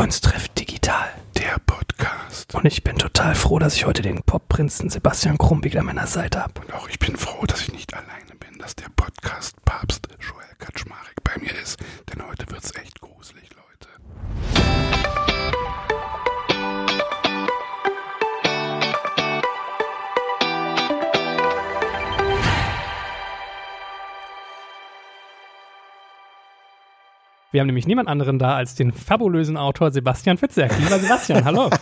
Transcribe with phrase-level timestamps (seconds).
[0.00, 1.10] Kunst trifft digital.
[1.36, 2.54] Der Podcast.
[2.54, 6.40] Und ich bin total froh, dass ich heute den Popprinzen Sebastian Krumbig an meiner Seite
[6.40, 6.58] habe.
[6.62, 10.56] Und auch ich bin froh, dass ich nicht alleine bin, dass der Podcast Papst Joel
[10.58, 11.78] Kaczmarek bei mir ist.
[12.08, 13.69] Denn heute wird's echt gruselig, Leute.
[27.52, 30.70] Wir haben nämlich niemand anderen da als den fabulösen Autor Sebastian Fitzek.
[30.78, 31.68] Lieber Sebastian, hallo.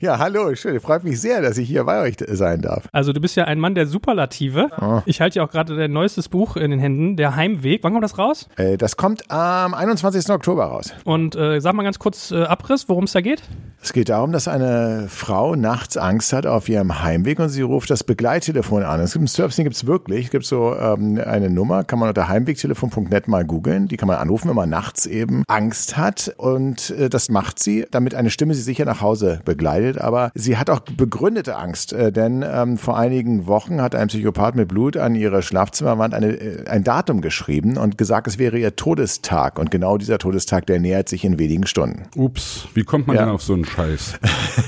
[0.00, 0.80] Ja, hallo, schön.
[0.80, 2.88] Freut mich sehr, dass ich hier bei euch sein darf.
[2.90, 4.68] Also du bist ja ein Mann der Superlative.
[4.80, 5.00] Oh.
[5.06, 7.84] Ich halte ja auch gerade dein neuestes Buch in den Händen, Der Heimweg.
[7.84, 8.48] Wann kommt das raus?
[8.56, 10.28] Äh, Das kommt am 21.
[10.30, 10.92] Oktober raus.
[11.04, 13.44] Und äh, sag mal ganz kurz äh, Abriss, worum es da geht.
[13.80, 17.90] Es geht darum, dass eine Frau nachts Angst hat auf ihrem Heimweg und sie ruft
[17.90, 18.98] das Begleittelefon an.
[18.98, 20.24] Es gibt ein Service, den gibt es wirklich.
[20.26, 23.86] Es gibt so ähm, eine Nummer, kann man unter heimwegtelefon.net mal googeln.
[23.86, 26.32] Die kann man anrufen, wenn man nachts eben Angst hat.
[26.36, 30.00] Und äh, das macht sie, damit eine Stimme sie sicher nach Hause begleitet.
[30.00, 34.54] Aber sie hat auch begründete Angst, äh, denn ähm, vor einigen Wochen hat ein Psychopath
[34.54, 38.76] mit Blut an ihre Schlafzimmerwand eine, äh, ein Datum geschrieben und gesagt, es wäre ihr
[38.76, 39.58] Todestag.
[39.58, 42.04] Und genau dieser Todestag, der nähert sich in wenigen Stunden.
[42.16, 43.22] Ups, wie kommt man Ja.
[43.24, 44.14] denn auf so einen Scheiß?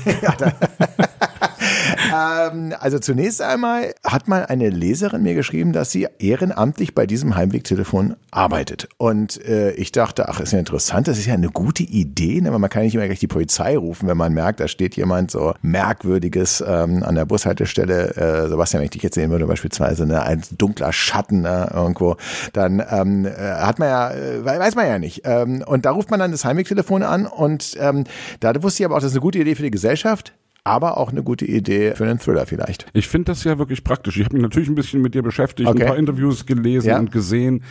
[2.13, 7.35] Ähm, also zunächst einmal hat mal eine Leserin mir geschrieben, dass sie ehrenamtlich bei diesem
[7.35, 8.89] Heimwegtelefon arbeitet.
[8.97, 12.51] Und äh, ich dachte, ach, ist ja interessant, das ist ja eine gute Idee, ne?
[12.51, 15.31] weil man kann nicht immer gleich die Polizei rufen, wenn man merkt, da steht jemand
[15.31, 18.15] so merkwürdiges ähm, an der Bushaltestelle.
[18.15, 22.17] Äh, Sebastian, wenn ich dich jetzt sehen würde, beispielsweise ne, ein dunkler Schatten ne, irgendwo,
[22.53, 25.21] dann ähm, äh, hat man ja, äh, weiß man ja nicht.
[25.25, 28.03] Ähm, und da ruft man dann das Heimwegtelefon an und ähm,
[28.39, 30.33] da wusste ich aber auch, das ist eine gute Idee für die Gesellschaft.
[30.65, 32.85] Aber auch eine gute Idee für einen Thriller vielleicht.
[32.93, 34.17] Ich finde das ja wirklich praktisch.
[34.17, 35.81] Ich habe mich natürlich ein bisschen mit dir beschäftigt, Okay.
[35.81, 36.99] ein paar Interviews gelesen Ja.
[36.99, 37.63] und gesehen.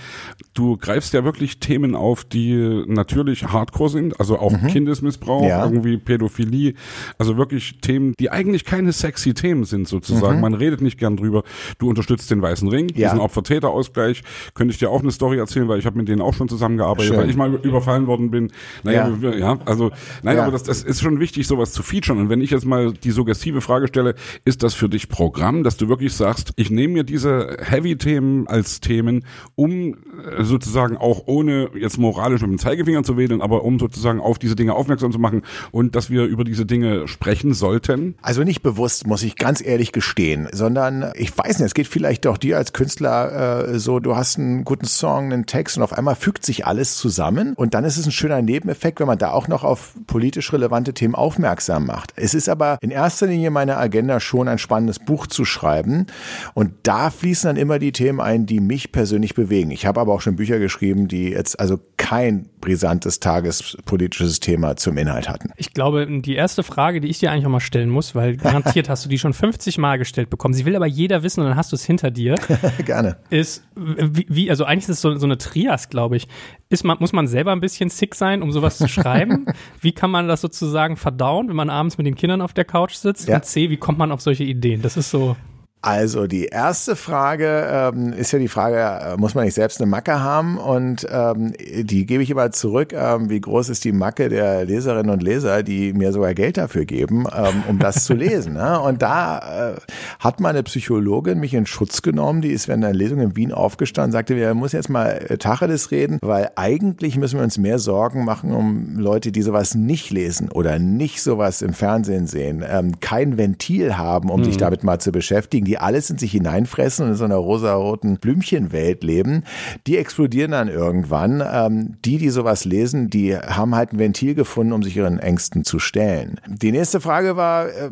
[0.53, 5.49] Du greifst ja wirklich Themen auf, die natürlich hardcore sind, also auch Kindesmissbrauch, Mhm.
[5.49, 5.65] Ja.
[5.65, 6.75] irgendwie Pädophilie,
[7.17, 10.41] also wirklich Themen, die eigentlich keine sexy Themen sind sozusagen.
[10.43, 11.45] Man redet nicht gern drüber.
[11.79, 13.01] Du unterstützt den Weißen Ring, Mhm.
[13.01, 13.09] Ja.
[13.09, 14.23] diesen Opfer-Täter-Ausgleich.
[14.53, 17.09] Könnte ich dir auch eine Story erzählen, weil ich habe mit denen auch schon zusammengearbeitet,
[17.09, 17.17] Schön.
[17.17, 18.53] weil ich mal überfallen worden bin.
[18.83, 19.59] Naja, Ja.
[19.65, 20.43] also nein, Ja.
[20.43, 22.19] aber das, das ist schon wichtig, sowas zu featuren.
[22.19, 25.77] Und wenn ich jetzt mal die suggestive Frage stelle, ist das für dich Programm, dass
[25.77, 31.71] du wirklich sagst, ich nehme mir diese Heavy-Themen als Themen, um äh, sozusagen auch ohne
[31.79, 35.19] jetzt moralisch mit dem Zeigefinger zu wedeln, aber um sozusagen auf diese Dinge aufmerksam zu
[35.19, 38.15] machen und dass wir über diese Dinge sprechen sollten?
[38.23, 42.25] Also nicht bewusst, muss ich ganz ehrlich gestehen, sondern ich weiß nicht, es geht vielleicht
[42.25, 45.93] doch dir als Künstler äh, so, du hast einen guten Song, einen Text und auf
[45.93, 49.33] einmal fügt sich alles zusammen und dann ist es ein schöner Nebeneffekt, wenn man da
[49.33, 52.13] auch noch auf politisch relevante Themen aufmerksam macht.
[52.17, 56.07] Es ist aber in erster Linie meine Agenda schon ein spannendes Buch zu schreiben
[56.55, 59.71] und da fließen dann immer die Themen ein, die mich persönlich bewegen.
[59.71, 64.97] Ich habe aber auch schon Bücher geschrieben, die jetzt also kein brisantes tagespolitisches Thema zum
[64.97, 65.51] Inhalt hatten.
[65.57, 68.89] Ich glaube, die erste Frage, die ich dir eigentlich auch mal stellen muss, weil garantiert
[68.89, 70.55] hast du die schon 50 Mal gestellt bekommen.
[70.55, 72.35] Sie will aber jeder wissen und dann hast du es hinter dir.
[72.85, 73.17] Gerne.
[73.31, 76.29] ist, wie, wie also eigentlich ist es so, so eine Trias, glaube ich.
[76.73, 79.45] Ist man, muss man selber ein bisschen sick sein, um sowas zu schreiben?
[79.83, 82.95] wie kann man das sozusagen verdauen, wenn man abends mit den Kindern auf der Couch
[82.95, 83.29] sitzt?
[83.29, 83.37] Ja.
[83.37, 84.81] Und C, wie kommt man auf solche Ideen?
[84.81, 85.37] Das ist so.
[85.85, 89.91] Also die erste Frage ähm, ist ja die Frage, äh, muss man nicht selbst eine
[89.91, 90.57] Macke haben?
[90.57, 92.93] Und ähm, die gebe ich immer zurück.
[92.93, 96.85] Ähm, wie groß ist die Macke der Leserinnen und Leser, die mir sogar Geld dafür
[96.85, 98.53] geben, ähm, um das zu lesen?
[98.53, 98.81] Ne?
[98.81, 99.77] Und da äh,
[100.21, 102.43] hat meine Psychologin mich in Schutz genommen.
[102.43, 105.91] Die ist während einer Lesung in Wien aufgestanden, sagte, wir müssen jetzt mal äh, Tacheles
[105.91, 110.49] reden, weil eigentlich müssen wir uns mehr Sorgen machen um Leute, die sowas nicht lesen
[110.49, 115.11] oder nicht sowas im Fernsehen sehen, ähm, kein Ventil haben, um sich damit mal zu
[115.11, 119.45] beschäftigen, die alles in sich hineinfressen und in so einer rosaroten Blümchenwelt leben,
[119.87, 121.43] die explodieren dann irgendwann.
[121.47, 125.65] Ähm, die, die sowas lesen, die haben halt ein Ventil gefunden, um sich ihren Ängsten
[125.65, 126.41] zu stellen.
[126.49, 127.91] Die nächste Frage war, äh,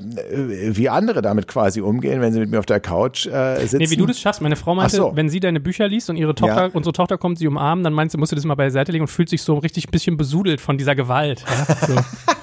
[0.77, 3.79] wie andere damit quasi umgehen, wenn sie mit mir auf der Couch äh, sitzen.
[3.79, 4.41] Nee, wie du das schaffst.
[4.41, 5.13] Meine Frau meinte, so.
[5.15, 6.71] wenn sie deine Bücher liest und ihre Tochter, Ja.
[6.73, 9.09] unsere Tochter kommt sie umarmen, dann meint sie, musst du das mal beiseite legen und
[9.09, 11.45] fühlt sich so richtig ein bisschen besudelt von dieser Gewalt.
[11.49, 11.77] Ja?
[11.87, 11.95] So.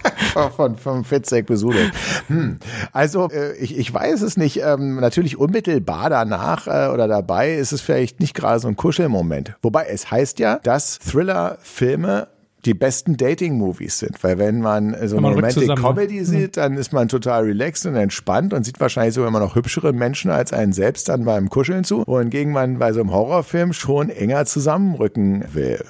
[0.56, 1.92] von, von Fitzek besudelt.
[2.28, 2.60] Hm.
[2.92, 4.62] Also äh, ich, ich weiß es nicht.
[4.64, 9.56] Ähm, natürlich unmittelbar danach äh, oder dabei ist es vielleicht nicht gerade so ein Kuschelmoment.
[9.62, 12.28] Wobei es heißt ja, dass Thriller-Filme
[12.68, 16.92] die besten Dating-Movies sind, weil wenn man so eine rückt zusammen, Romantic-Comedy sieht, dann ist
[16.92, 20.74] man total relaxed und entspannt und sieht wahrscheinlich sogar immer noch hübschere Menschen als einen
[20.74, 25.82] selbst dann beim Kuscheln zu, wohingegen man bei so einem Horrorfilm schon enger zusammenrücken will.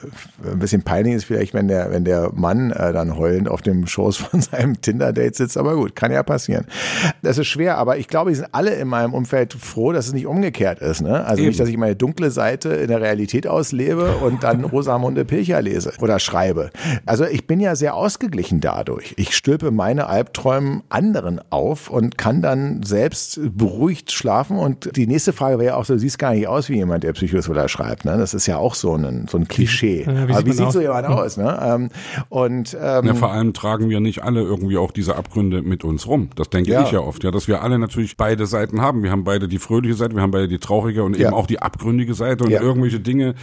[0.45, 3.88] Ein bisschen peinlich ist vielleicht, wenn der, wenn der Mann äh, dann heulend auf dem
[3.88, 6.65] Schoß von seinem Tinder-Date sitzt, aber gut, kann ja passieren.
[7.24, 10.13] Das ist schwer, aber ich glaube, die sind alle in meinem Umfeld froh, dass es
[10.13, 11.01] nicht umgekehrt ist.
[11.01, 11.25] Ne?
[11.25, 11.50] Also Eben.
[11.50, 15.94] nicht, dass ich meine dunkle Seite in der Realität auslebe und dann Rosamunde Pilcher lese
[16.00, 16.67] oder schreibe.
[17.06, 19.14] Also ich bin ja sehr ausgeglichen dadurch.
[19.18, 24.58] Ich stülpe meine Albträume anderen auf und kann dann selbst beruhigt schlafen.
[24.58, 27.04] Und die nächste Frage wäre ja auch so, du siehst gar nicht aus wie jemand,
[27.04, 28.06] der Psychothriller schreibt.
[28.06, 28.18] Ne?
[28.18, 30.04] Das ist ja auch so ein, so ein Klischee.
[30.06, 31.38] Ja, wie Aber wie sieht so jemand aus?
[31.38, 31.60] Ne?
[31.62, 31.90] Ähm,
[32.30, 36.08] und, ähm, ja, vor allem tragen wir nicht alle irgendwie auch diese Abgründe mit uns
[36.08, 36.30] rum.
[36.36, 36.84] Das denke ja.
[36.84, 39.04] ich ja oft, ja, dass wir alle natürlich beide Seiten haben.
[39.04, 41.28] Wir haben beide die fröhliche Seite, wir haben beide die traurige und ja.
[41.28, 43.36] eben auch die abgründige Seite und irgendwelche Dinge,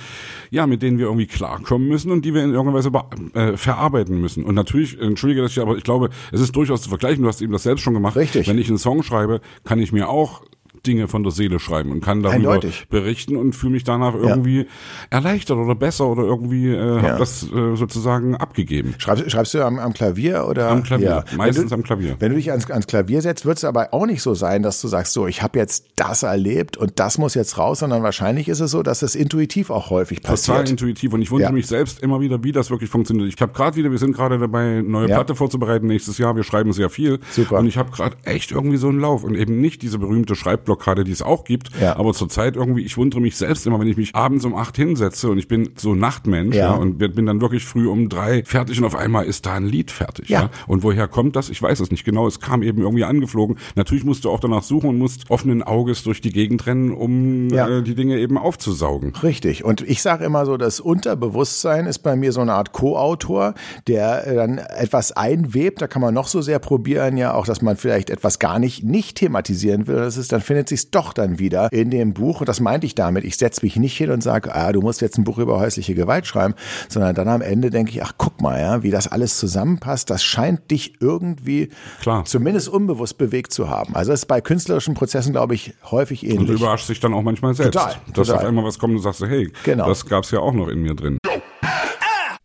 [0.50, 2.91] ja, mit denen wir irgendwie klarkommen müssen und die wir in irgendeiner Weise
[3.35, 4.45] äh, verarbeiten müssen.
[4.45, 7.23] Und natürlich, entschuldige das, aber ich glaube, es ist durchaus zu vergleichen.
[7.23, 8.17] Du hast eben das selbst schon gemacht.
[8.17, 8.49] Richtig.
[8.49, 10.43] Wenn ich einen Song schreibe, kann ich mir auch
[10.86, 12.86] Dinge von der Seele schreiben und kann darüber Eindeutig.
[12.88, 14.64] berichten und fühle mich danach irgendwie ja.
[15.10, 17.02] erleichtert oder besser oder irgendwie äh, ja.
[17.02, 18.94] habe das äh, sozusagen abgegeben.
[18.98, 20.70] Schreibst, schreibst du am, am Klavier oder?
[20.70, 21.36] Am Klavier, ja.
[21.36, 22.16] meistens du, am Klavier.
[22.19, 24.81] Wenn du dich ans, ans Klavier setzt, wird es aber auch nicht so sein, dass
[24.81, 28.48] du sagst, so, ich habe jetzt das erlebt und das muss jetzt raus, sondern wahrscheinlich
[28.48, 30.58] ist es so, dass es intuitiv auch häufig passiert.
[30.58, 33.28] Total intuitiv und ich wundere mich selbst immer wieder, wie das wirklich funktioniert.
[33.28, 36.36] Ich habe gerade wieder, wir sind gerade dabei, neue Platte vorzubereiten nächstes Jahr.
[36.36, 37.58] Wir schreiben sehr viel Super.
[37.58, 40.34] und ich habe gerade echt irgendwie so einen Lauf und eben nicht diese berühmte
[40.75, 41.71] Schreibblockade, die es auch gibt.
[41.81, 41.97] Ja.
[41.97, 45.31] Aber zurzeit irgendwie, ich wundere mich selbst immer, wenn ich mich abends um acht hinsetze
[45.31, 46.73] und ich bin so Nachtmensch ja.
[46.73, 49.67] ja und bin dann wirklich früh um drei fertig und auf einmal ist da ein
[49.67, 50.29] Lied fertig.
[50.29, 50.43] Ja.
[50.43, 50.50] ja.
[50.67, 51.49] Und woher kommt das?
[51.50, 52.26] Ich weiß es nicht genau.
[52.26, 53.59] Es kam eben irgendwie angeflogen.
[53.75, 57.49] Natürlich musst du auch danach suchen und musst offenen Auges durch die Gegend rennen, um
[57.53, 59.12] äh, die Dinge eben aufzusaugen.
[59.23, 59.65] Richtig.
[59.65, 63.55] Und ich sage immer so, das Unterbewusstsein ist bei mir so eine Art Co-Autor,
[63.87, 65.82] der äh, dann etwas einwebt.
[65.82, 68.85] Da kann man noch so sehr probieren, ja auch, dass man vielleicht etwas gar nicht
[68.85, 69.97] nicht thematisieren will.
[69.97, 72.40] Das ist, dann findet sich doch dann wieder in dem Buch.
[72.40, 73.25] Und das meinte ich damit.
[73.25, 75.94] Ich setze mich nicht hin und sage, ah, du musst jetzt ein Buch über häusliche
[75.94, 76.55] Gewalt schreiben,
[76.88, 80.11] sondern dann am Ende denke ich, ach, guck mal, ja, wie das alles zusammenpasst.
[80.11, 81.70] Das scheint dich irgendwie
[82.00, 82.25] Klar.
[82.25, 83.94] zumindest unbewusst bewegt zu haben.
[83.94, 86.40] Also das ist bei künstlerischen Prozessen, glaube ich, häufig ähnlich.
[86.40, 87.75] Und du überraschst dich dann auch manchmal selbst.
[87.75, 87.94] Total.
[88.12, 88.37] Dass total.
[88.37, 89.88] auf einmal was kommt und sagst, hey, genau.
[89.88, 91.19] das gab's ja auch noch in mir drin.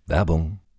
[0.08, 0.60] Werbung.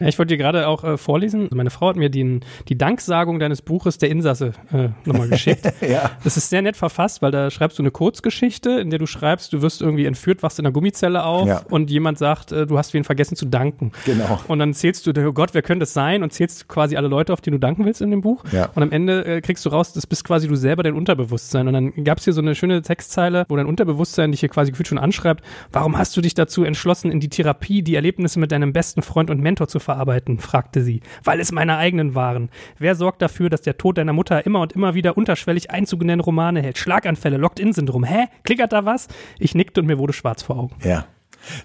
[0.00, 1.48] Ja, ich wollte dir gerade auch äh, vorlesen.
[1.52, 5.72] Meine Frau hat mir die, die Danksagung deines Buches Der Insasse äh, nochmal geschickt.
[5.88, 6.10] ja.
[6.24, 9.52] Das ist sehr nett verfasst, weil da schreibst du eine Kurzgeschichte, in der du schreibst,
[9.52, 11.62] du wirst irgendwie entführt, wachst in einer Gummizelle auf ja.
[11.70, 13.92] und jemand sagt, äh, du hast wen vergessen zu danken.
[14.04, 14.40] Genau.
[14.48, 16.24] Und dann zählst du, oh Gott, wer könnte es sein?
[16.24, 18.42] Und zählst quasi alle Leute, auf die du danken willst in dem Buch.
[18.50, 18.70] Ja.
[18.74, 21.68] Und am Ende äh, kriegst du raus, das bist quasi du selber dein Unterbewusstsein.
[21.68, 24.72] Und dann gab es hier so eine schöne Textzeile, wo dein Unterbewusstsein dich hier quasi
[24.72, 28.50] gefühlt schon anschreibt, warum hast du dich dazu entschlossen, in die Therapie die Erlebnisse mit
[28.50, 30.38] deinem besten Freund und Mentor zu verarbeiten?
[30.38, 31.00] fragte sie.
[31.22, 32.50] Weil es meine eigenen waren.
[32.78, 36.08] Wer sorgt dafür, dass der Tod deiner Mutter immer und immer wieder unterschwellig Einzug in
[36.08, 36.78] deine Romane hält?
[36.78, 38.04] Schlaganfälle, Locked-In-Syndrom.
[38.04, 38.26] Hä?
[38.42, 39.08] Klickert da was?
[39.38, 40.76] Ich nickte und mir wurde schwarz vor Augen.
[40.82, 41.06] Ja.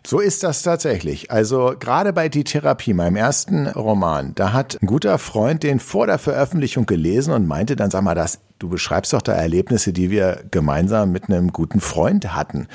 [0.05, 1.31] So ist das tatsächlich.
[1.31, 6.07] Also gerade bei Die Therapie, meinem ersten Roman, da hat ein guter Freund den vor
[6.07, 10.11] der Veröffentlichung gelesen und meinte dann, sag mal, das, du beschreibst doch da Erlebnisse, die
[10.11, 12.67] wir gemeinsam mit einem guten Freund hatten.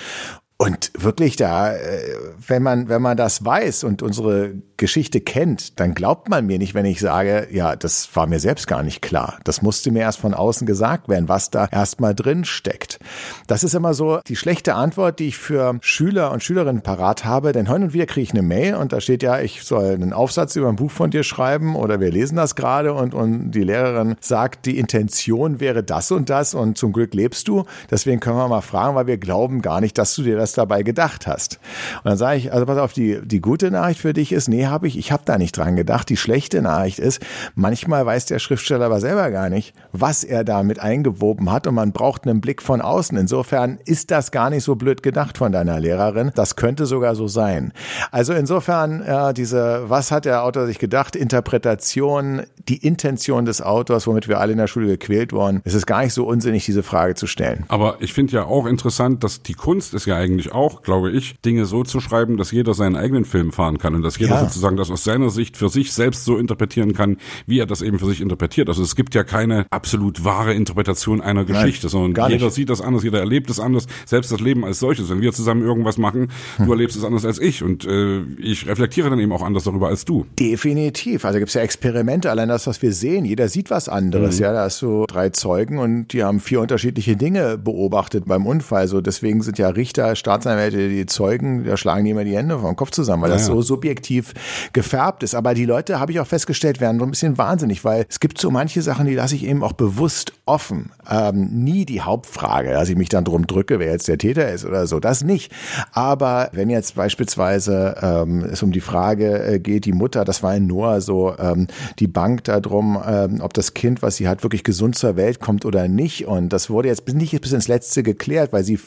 [0.57, 2.01] Und wirklich da, äh,
[2.47, 6.75] wenn man, wenn man das weiß und unsere Geschichte kennt, dann glaubt man mir nicht,
[6.75, 9.39] wenn ich sage, ja, das war mir selbst gar nicht klar.
[9.43, 13.01] Das musste mir erst von außen gesagt werden, was da erstmal drin steckt.
[13.49, 17.51] Das ist immer so die schlechte Antwort, die ich für Schüler und Schülerinnen parat habe,
[17.51, 20.13] denn hin und wieder kriege ich eine Mail und da steht ja, ich soll einen
[20.13, 23.65] Aufsatz über ein Buch von dir schreiben oder wir lesen das gerade und, und die
[23.65, 27.65] Lehrerin sagt, die Intention wäre das und das und zum Glück lebst du.
[27.91, 30.53] Deswegen können wir mal fragen, weil wir glauben gar nicht, dass du dir das das
[30.53, 31.59] dabei gedacht hast.
[32.03, 34.67] Und dann sage ich, also pass auf, die, die gute Nachricht für dich ist, nee,
[34.67, 36.09] habe ich, ich habe da nicht dran gedacht.
[36.09, 37.21] Die schlechte Nachricht ist,
[37.55, 41.93] manchmal weiß der Schriftsteller aber selber gar nicht, was er damit eingewoben hat und man
[41.93, 43.17] braucht einen Blick von außen.
[43.17, 46.31] Insofern ist das gar nicht so blöd gedacht von deiner Lehrerin.
[46.35, 47.73] Das könnte sogar so sein.
[48.11, 51.17] Also insofern, ja, diese, was hat der Autor sich gedacht?
[51.17, 55.61] Interpretation, die Intention des Autors, womit wir alle in der Schule gequält wurden.
[55.65, 57.65] Es ist gar nicht so unsinnig, diese Frage zu stellen.
[57.69, 61.11] Aber ich finde ja auch interessant, dass die Kunst ist ja eigentlich eigentlich auch, glaube
[61.11, 64.35] ich, Dinge so zu schreiben, dass jeder seinen eigenen Film fahren kann und dass jeder
[64.35, 64.41] ja.
[64.41, 67.99] sozusagen das aus seiner Sicht für sich selbst so interpretieren kann, wie er das eben
[67.99, 68.69] für sich interpretiert.
[68.69, 72.81] Also es gibt ja keine absolut wahre Interpretation einer Geschichte, Nein, sondern jeder sieht das
[72.81, 75.09] anders, jeder erlebt es anders, selbst das Leben als solches.
[75.09, 76.67] Wenn wir zusammen irgendwas machen, hm.
[76.67, 79.89] du erlebst es anders als ich und äh, ich reflektiere dann eben auch anders darüber
[79.89, 80.27] als du.
[80.39, 81.25] Definitiv.
[81.25, 84.37] Also gibt es ja Experimente, allein das, was wir sehen, jeder sieht was anderes.
[84.37, 84.43] Mhm.
[84.43, 88.89] Ja, da hast du drei Zeugen und die haben vier unterschiedliche Dinge beobachtet beim Unfall.
[88.89, 92.77] So deswegen sind ja Richter, Staatsanwälte, die Zeugen, da schlagen die immer die Hände vom
[92.77, 94.33] Kopf zusammen, weil ja, das so subjektiv
[94.73, 95.35] gefärbt ist.
[95.35, 98.41] Aber die Leute, habe ich auch festgestellt, werden so ein bisschen wahnsinnig, weil es gibt
[98.41, 100.93] so manche Sachen, die lasse ich eben auch bewusst offen.
[101.11, 104.65] Ähm, nie die Hauptfrage, dass ich mich dann drum drücke, wer jetzt der Täter ist
[104.65, 104.99] oder so.
[104.99, 105.53] Das nicht.
[105.93, 110.57] Aber wenn jetzt beispielsweise ähm, es um die Frage äh, geht, die Mutter, das war
[110.57, 111.67] in Noah so, ähm,
[111.99, 115.67] die Bank darum, ähm, ob das Kind, was sie hat, wirklich gesund zur Welt kommt
[115.67, 116.27] oder nicht.
[116.27, 118.79] Und das wurde jetzt nicht bis ins Letzte geklärt, weil sie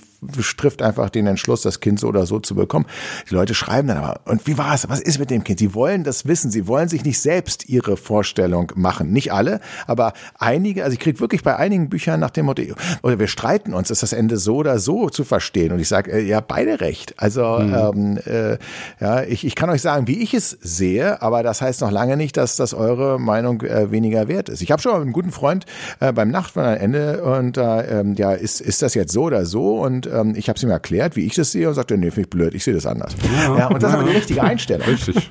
[0.58, 2.86] trifft einfach den Entschluss, das Kind so oder so zu bekommen.
[3.30, 4.90] Die Leute schreiben dann aber, und wie war es?
[4.90, 5.60] Was ist mit dem Kind?
[5.60, 6.52] Sie wollen das wissen.
[6.52, 9.12] Sie wollen sich nicht selbst ihre Vorstellung machen.
[9.12, 12.64] Nicht alle, aber einige, also ich kriege wirklich bei einigen Büchern nach dem Motto,
[13.04, 15.72] oder wir streiten uns, ist das Ende so oder so zu verstehen.
[15.72, 17.14] Und ich sage, äh, ja, beide recht.
[17.18, 17.74] Also mhm.
[17.74, 18.58] ähm, äh,
[19.00, 22.18] ja, ich, ich kann euch sagen, wie ich es sehe, aber das heißt noch lange
[22.18, 24.62] nicht, dass, dass eure Meinung äh, weniger wert ist.
[24.62, 25.66] Ich habe schon mal einen guten Freund
[26.00, 29.80] äh, beim Nachtwanderende und äh, ähm, ja, ist, ist das jetzt so oder so?
[29.80, 32.22] Und ähm, ich habe es ihm erklärt, wie ich das sehe und sagte, nee, finde
[32.22, 33.16] ich blöd, ich sehe das anders.
[33.34, 34.88] Ja, ja und das ist aber die richtige Einstellung.
[34.88, 35.30] Richtig.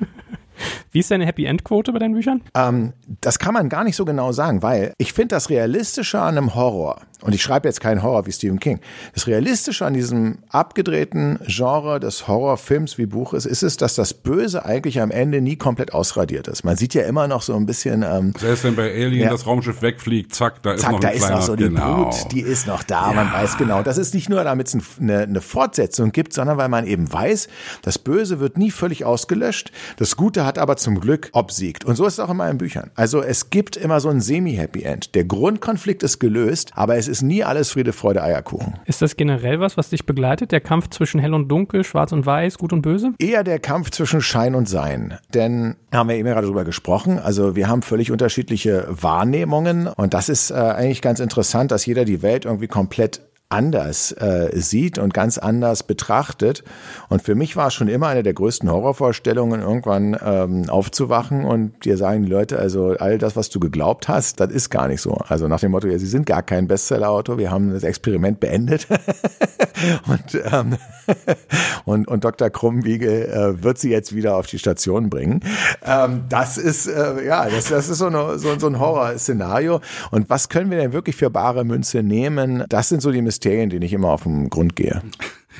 [0.91, 2.41] Wie ist deine Happy End Quote bei deinen Büchern?
[2.55, 6.37] Ähm, das kann man gar nicht so genau sagen, weil ich finde das Realistische an
[6.37, 8.79] einem Horror und ich schreibe jetzt keinen Horror wie Stephen King.
[9.13, 14.65] Das Realistische an diesem abgedrehten Genre des Horrorfilms wie Buches ist es, dass das Böse
[14.65, 16.63] eigentlich am Ende nie komplett ausradiert ist.
[16.63, 18.03] Man sieht ja immer noch so ein bisschen.
[18.03, 21.01] Ähm, Selbst wenn bei Alien ja, das Raumschiff wegfliegt, zack, da ist zack, noch ein
[21.01, 22.03] da ist noch so die genau.
[22.03, 23.07] Brut, die ist noch da.
[23.07, 23.13] Ja.
[23.13, 23.81] Man weiß genau.
[23.81, 27.47] Das ist nicht nur, damit es eine, eine Fortsetzung gibt, sondern weil man eben weiß,
[27.81, 29.71] das Böse wird nie völlig ausgelöscht.
[29.97, 31.85] Das Gute hat aber zum Glück obsiegt.
[31.85, 32.89] Und so ist es auch in meinen Büchern.
[32.95, 35.13] Also es gibt immer so ein Semi-Happy End.
[35.13, 38.79] Der Grundkonflikt ist gelöst, aber es ist nie alles Friede, Freude, Eierkuchen.
[38.85, 40.51] Ist das generell was, was dich begleitet?
[40.51, 43.13] Der Kampf zwischen hell und dunkel, schwarz und weiß, gut und böse?
[43.19, 45.17] Eher der Kampf zwischen Schein und Sein.
[45.33, 47.19] Denn haben wir eben gerade darüber gesprochen.
[47.19, 49.87] Also wir haben völlig unterschiedliche Wahrnehmungen.
[49.87, 54.49] Und das ist äh, eigentlich ganz interessant, dass jeder die Welt irgendwie komplett anders äh,
[54.53, 56.63] sieht und ganz anders betrachtet.
[57.07, 61.85] Und für mich war es schon immer eine der größten Horrorvorstellungen, irgendwann ähm, aufzuwachen und
[61.85, 65.01] dir sagen die Leute, also all das, was du geglaubt hast, das ist gar nicht
[65.01, 65.13] so.
[65.27, 68.87] Also nach dem Motto, ja, sie sind gar kein Bestsellerautor, wir haben das Experiment beendet.
[70.07, 70.77] und, ähm,
[71.85, 72.49] und, und Dr.
[72.49, 75.41] Krummwiegel äh, wird sie jetzt wieder auf die Station bringen.
[75.85, 79.79] Ähm, das ist, äh, ja, das, das ist so, eine, so, so ein Horrorszenario.
[80.11, 82.65] Und was können wir denn wirklich für bare Münze nehmen?
[82.69, 85.01] Das sind so die denen ich immer auf den Grund gehe.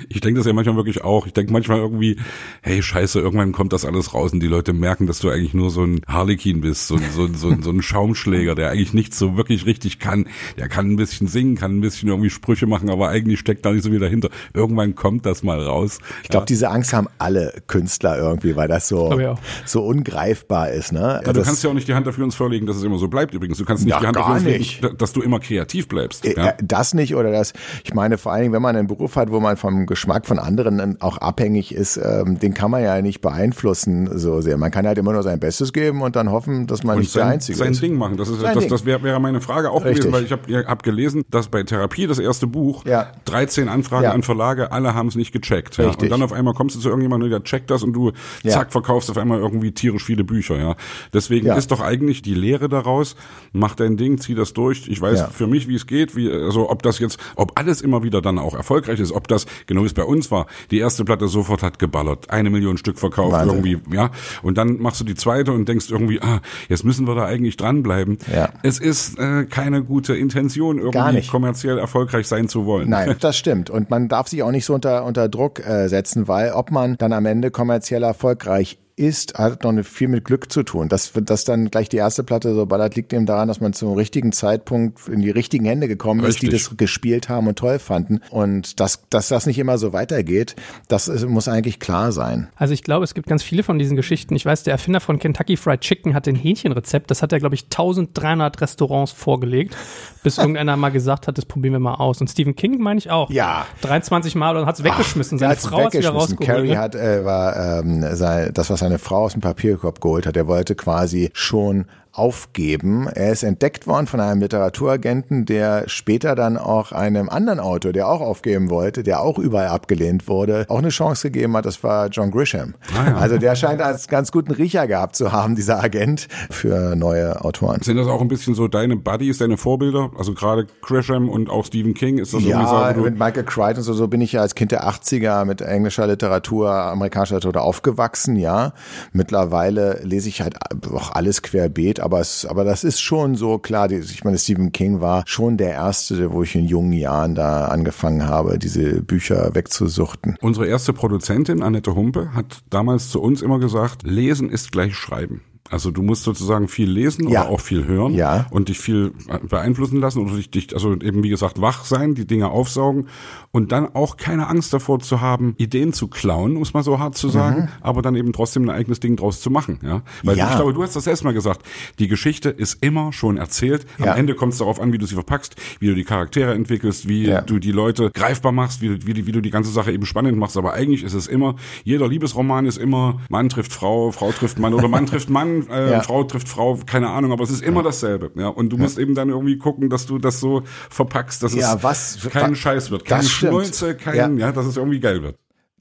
[0.09, 1.27] Ich denke das ja manchmal wirklich auch.
[1.27, 2.17] Ich denke manchmal irgendwie,
[2.61, 5.69] hey, scheiße, irgendwann kommt das alles raus und die Leute merken, dass du eigentlich nur
[5.69, 9.65] so ein Harlekin bist, so, so, so, so ein Schaumschläger, der eigentlich nichts so wirklich
[9.65, 10.27] richtig kann.
[10.57, 13.71] Der kann ein bisschen singen, kann ein bisschen irgendwie Sprüche machen, aber eigentlich steckt da
[13.71, 14.29] nicht so viel dahinter.
[14.53, 15.99] Irgendwann kommt das mal raus.
[16.23, 16.47] Ich glaube, ja.
[16.47, 19.19] diese Angst haben alle Künstler irgendwie, weil das so,
[19.65, 20.91] so ungreifbar ist.
[20.91, 21.21] Ne?
[21.25, 23.07] Ja, du kannst ja auch nicht die Hand dafür uns vorlegen, dass es immer so
[23.07, 23.57] bleibt übrigens.
[23.57, 26.25] Du kannst nicht ja, die Hand dafür uns legen, dass du immer kreativ bleibst.
[26.25, 26.53] Äh, ja?
[26.61, 29.39] Das nicht oder das, ich meine vor allen Dingen, wenn man einen Beruf hat, wo
[29.39, 34.17] man vom Geschmack von anderen auch abhängig ist, ähm, den kann man ja nicht beeinflussen
[34.17, 34.57] so sehr.
[34.57, 37.11] Man kann halt immer nur sein Bestes geben und dann hoffen, dass man und nicht
[37.11, 37.79] sein, der Einzige sein ist.
[37.79, 38.17] Sein Ding machen.
[38.17, 40.05] Das, ist, das, das wäre wär meine Frage auch Richtig.
[40.05, 43.11] gewesen, weil ich habe hab gelesen, dass bei Therapie das erste Buch ja.
[43.25, 44.11] 13 Anfragen ja.
[44.11, 45.77] an Verlage, alle haben es nicht gecheckt.
[45.77, 45.89] Ja.
[45.89, 48.11] Und dann auf einmal kommst du zu irgendjemandem, der checkt das und du
[48.45, 50.57] zack verkaufst auf einmal irgendwie tierisch viele Bücher.
[50.57, 50.75] Ja,
[51.13, 53.15] Deswegen ist doch eigentlich die Lehre daraus,
[53.51, 54.87] mach dein Ding, zieh das durch.
[54.87, 58.03] Ich weiß für mich, wie es geht, wie, also ob das jetzt, ob alles immer
[58.03, 59.45] wieder dann auch erfolgreich ist, ob das,
[59.77, 60.47] genau wie es bei uns war.
[60.71, 62.29] Die erste Platte sofort hat geballert.
[62.29, 63.63] Eine Million Stück verkauft Wahnsinn.
[63.63, 64.09] irgendwie, ja.
[64.41, 67.57] Und dann machst du die zweite und denkst irgendwie, ah, jetzt müssen wir da eigentlich
[67.57, 68.17] dranbleiben.
[68.33, 68.49] Ja.
[68.63, 72.89] Es ist äh, keine gute Intention, irgendwie kommerziell erfolgreich sein zu wollen.
[72.89, 73.69] Nein, das stimmt.
[73.69, 76.97] Und man darf sich auch nicht so unter, unter Druck äh, setzen, weil ob man
[76.97, 80.89] dann am Ende kommerziell erfolgreich ist, hat noch viel mit Glück zu tun.
[80.89, 83.93] Dass, dass dann gleich die erste Platte so ballert, liegt eben daran, dass man zum
[83.93, 86.51] richtigen Zeitpunkt in die richtigen Hände gekommen Richtig.
[86.51, 88.21] ist, die das gespielt haben und toll fanden.
[88.31, 90.55] Und dass, dass das nicht immer so weitergeht,
[90.87, 92.47] das ist, muss eigentlich klar sein.
[92.55, 94.35] Also ich glaube, es gibt ganz viele von diesen Geschichten.
[94.35, 97.11] Ich weiß, der Erfinder von Kentucky Fried Chicken hat ein Hähnchenrezept.
[97.11, 99.77] Das hat er, glaube ich, 1300 Restaurants vorgelegt,
[100.23, 102.19] bis irgendeiner mal gesagt hat, das probieren wir mal aus.
[102.19, 103.29] Und Stephen King meine ich auch.
[103.29, 103.67] Ja.
[103.81, 105.37] 23 Mal und hat es weggeschmissen.
[105.37, 106.47] Seine Frau hat es wieder rausgeholt.
[106.47, 106.77] Carrie ne?
[106.79, 110.37] hat, äh, war, ähm, sei, das, was seine Frau aus dem Papierkorb geholt hat.
[110.37, 111.85] Er wollte quasi schon
[112.17, 113.07] aufgeben.
[113.07, 118.09] Er ist entdeckt worden von einem Literaturagenten, der später dann auch einem anderen Autor, der
[118.09, 121.65] auch aufgeben wollte, der auch überall abgelehnt wurde, auch eine Chance gegeben hat.
[121.65, 122.75] Das war John Grisham.
[122.97, 123.17] Ah, ja.
[123.17, 127.81] Also der scheint als ganz guten Riecher gehabt zu haben, dieser Agent für neue Autoren.
[127.81, 130.11] Sind das auch ein bisschen so deine Buddies, deine Vorbilder?
[130.17, 133.83] Also gerade Grisham und auch Stephen King, ist das ja, so, mit Michael Crichton und
[133.83, 138.35] so, so bin ich ja als Kind der 80er mit englischer Literatur, amerikanischer Literatur aufgewachsen,
[138.37, 138.73] ja.
[139.11, 140.55] Mittlerweile lese ich halt
[140.91, 143.91] auch alles querbeet, aber es, aber das ist schon so klar.
[143.91, 148.25] Ich meine, Stephen King war schon der erste, wo ich in jungen Jahren da angefangen
[148.25, 150.37] habe, diese Bücher wegzusuchten.
[150.39, 155.41] Unsere erste Produzentin, Annette Humpe, hat damals zu uns immer gesagt, lesen ist gleich schreiben.
[155.69, 157.41] Also du musst sozusagen viel lesen ja.
[157.41, 158.47] oder auch viel hören ja.
[158.51, 159.13] und dich viel
[159.49, 163.07] beeinflussen lassen oder dich, dich, also eben wie gesagt, wach sein, die Dinge aufsaugen
[163.51, 167.17] und dann auch keine Angst davor zu haben, Ideen zu klauen, muss man so hart
[167.17, 167.67] zu sagen, mhm.
[167.81, 169.79] aber dann eben trotzdem ein eigenes Ding draus zu machen.
[169.83, 170.03] Ja?
[170.23, 170.49] Weil ja.
[170.49, 171.61] ich glaube, du hast das erstmal gesagt,
[171.99, 173.85] die Geschichte ist immer schon erzählt.
[173.99, 174.15] Am ja.
[174.15, 177.33] Ende kommt es darauf an, wie du sie verpackst, wie du die Charaktere entwickelst, wie
[177.45, 180.57] du die Leute greifbar machst, wie, wie, wie du die ganze Sache eben spannend machst.
[180.57, 184.73] Aber eigentlich ist es immer, jeder Liebesroman ist immer Mann trifft Frau, Frau trifft Mann
[184.73, 186.01] oder Mann trifft Mann, äh, ja.
[186.01, 188.31] Frau trifft Frau, keine Ahnung, aber es ist immer dasselbe.
[188.35, 188.47] Ja?
[188.47, 192.19] Und du musst eben dann irgendwie gucken, dass du das so verpackst, dass es was,
[192.31, 194.51] kein Scheiß wird, keine Schnulze, kein, ja.
[194.51, 195.37] dass es irgendwie geil wird.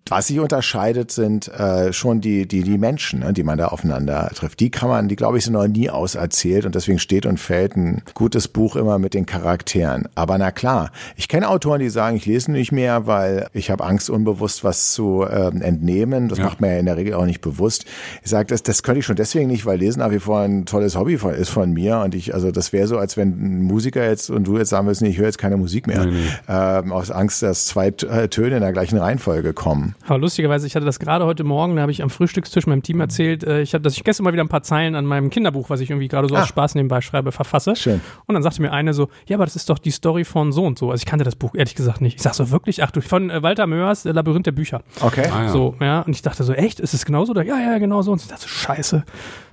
[0.09, 4.31] Was sich unterscheidet, sind äh, schon die, die, die Menschen, ne, die man da aufeinander
[4.35, 4.61] trifft.
[4.61, 7.77] Die kann man, die glaube ich, sind noch nie auserzählt und deswegen steht und fällt
[7.77, 10.09] ein gutes Buch immer mit den Charakteren.
[10.15, 13.83] Aber na klar, ich kenne Autoren, die sagen, ich lese nicht mehr, weil ich habe
[13.85, 16.29] Angst, unbewusst was zu ähm, entnehmen.
[16.29, 16.45] Das ja.
[16.45, 17.85] macht man ja in der Regel auch nicht bewusst.
[18.23, 20.67] Ich sage, das, das könnte ich schon deswegen nicht, weil Lesen nach wie vor ein
[20.67, 21.99] tolles Hobby von, ist von mir.
[21.99, 24.87] Und ich, also das wäre so, als wenn ein Musiker jetzt und du jetzt sagen
[24.87, 26.07] würdest, nee, ich höre jetzt keine Musik mehr.
[26.07, 26.29] Nee, nee.
[26.49, 29.96] Ähm, aus Angst, dass zwei äh, Töne in der gleichen Reihenfolge kommen.
[30.07, 33.01] Aber lustigerweise, ich hatte das gerade heute Morgen, da habe ich am Frühstückstisch meinem Team
[33.01, 35.71] erzählt, äh, ich habe, dass ich gestern mal wieder ein paar Zeilen an meinem Kinderbuch,
[35.71, 36.43] was ich irgendwie gerade so ah.
[36.43, 37.75] aus Spaß nebenbei schreibe, verfasse.
[37.77, 38.01] Schön.
[38.27, 40.65] Und dann sagte mir eine so, ja, aber das ist doch die Story von so
[40.65, 40.91] und so.
[40.91, 42.17] Also ich kannte das Buch ehrlich gesagt nicht.
[42.17, 42.83] Ich sag so, wirklich?
[42.83, 44.83] Ach du, von äh, Walter Mörs, Labyrinth der Bücher.
[45.01, 45.29] Okay.
[45.33, 45.49] Ah, ja.
[45.49, 46.01] So, ja.
[46.01, 46.81] Und ich dachte so, echt?
[46.81, 47.33] Ist es genauso?
[47.33, 48.13] Da, ja, ja, genau so.
[48.13, 49.05] Und ich dachte so, scheiße.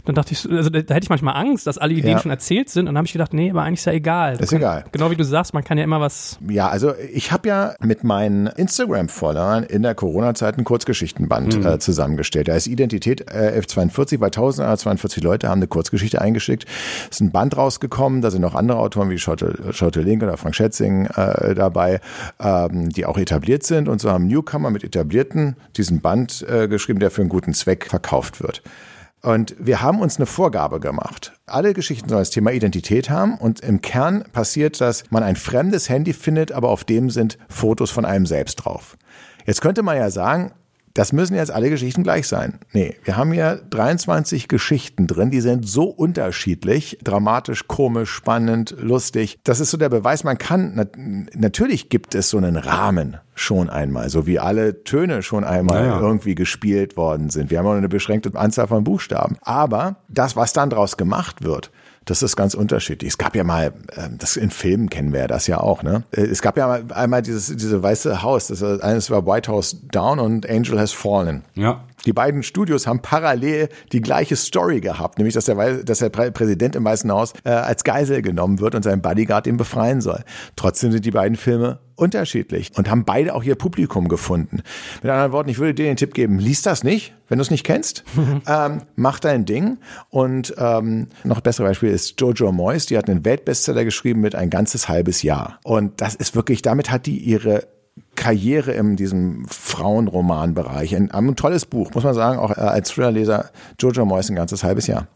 [0.05, 2.19] Dann dachte ich, also da, da, hätte ich manchmal Angst, dass alle Ideen ja.
[2.19, 2.81] schon erzählt sind.
[2.81, 4.33] Und dann habe ich gedacht, nee, aber eigentlich ist ja egal.
[4.33, 4.85] ist kann, egal.
[4.91, 6.37] Genau wie du sagst, man kann ja immer was.
[6.49, 11.65] Ja, also ich habe ja mit meinen Instagram-Followern in der Corona-Zeit einen Kurzgeschichtenband mhm.
[11.65, 12.49] äh, zusammengestellt.
[12.49, 16.65] Da ist Identität äh, F42, weil 1042 Leute haben eine Kurzgeschichte eingeschickt.
[17.09, 20.35] Es ist ein Band rausgekommen, da sind noch andere Autoren wie Schotte, Schotte Link oder
[20.35, 22.01] Frank Schätzing äh, dabei,
[22.41, 23.87] ähm, die auch etabliert sind.
[23.87, 27.85] Und so haben Newcomer mit Etablierten diesen Band äh, geschrieben, der für einen guten Zweck
[27.85, 28.61] verkauft wird.
[29.25, 31.31] Und wir haben uns eine Vorgabe gemacht.
[31.45, 35.87] Alle Geschichten sollen das Thema Identität haben und im Kern passiert, dass man ein fremdes
[35.87, 38.97] Handy findet, aber auf dem sind Fotos von einem selbst drauf.
[39.45, 40.51] Jetzt könnte man ja sagen,
[40.93, 42.59] das müssen jetzt alle Geschichten gleich sein.
[42.71, 49.39] Nee, wir haben hier 23 Geschichten drin, die sind so unterschiedlich, dramatisch, komisch, spannend, lustig.
[49.43, 50.87] Das ist so der Beweis, man kann,
[51.33, 55.99] natürlich gibt es so einen Rahmen schon einmal, so wie alle Töne schon einmal ja,
[55.99, 57.49] irgendwie gespielt worden sind.
[57.49, 59.37] Wir haben auch eine beschränkte Anzahl von Buchstaben.
[59.41, 61.71] Aber das, was dann draus gemacht wird,
[62.05, 63.11] das ist ganz unterschiedlich.
[63.11, 66.03] Es gab ja mal, ähm, das in Filmen kennen wir das ja auch, ne?
[66.11, 70.19] Äh, es gab ja einmal dieses, diese weiße Haus, das eines war White House Down
[70.19, 71.43] und Angel Has Fallen.
[71.55, 71.83] Ja.
[72.05, 76.75] Die beiden Studios haben parallel die gleiche Story gehabt, nämlich dass der, dass der Präsident
[76.75, 80.23] im Weißen Haus äh, als Geisel genommen wird und sein Bodyguard ihn befreien soll.
[80.55, 84.63] Trotzdem sind die beiden Filme unterschiedlich und haben beide auch ihr Publikum gefunden.
[85.01, 87.51] Mit anderen Worten, ich würde dir den Tipp geben, lies das nicht, wenn du es
[87.51, 88.03] nicht kennst.
[88.47, 89.77] ähm, mach dein Ding.
[90.09, 94.35] Und ähm, noch ein besseres Beispiel ist Jojo Moyes, die hat einen Weltbestseller geschrieben mit
[94.35, 95.59] ein ganzes halbes Jahr.
[95.63, 97.67] Und das ist wirklich, damit hat die ihre
[98.15, 100.95] Karriere in diesem Frauenromanbereich.
[100.95, 103.49] Ein, ein tolles Buch, muss man sagen, auch äh, als Thrillerleser
[103.79, 105.07] Jojo Moyes ein ganzes halbes Jahr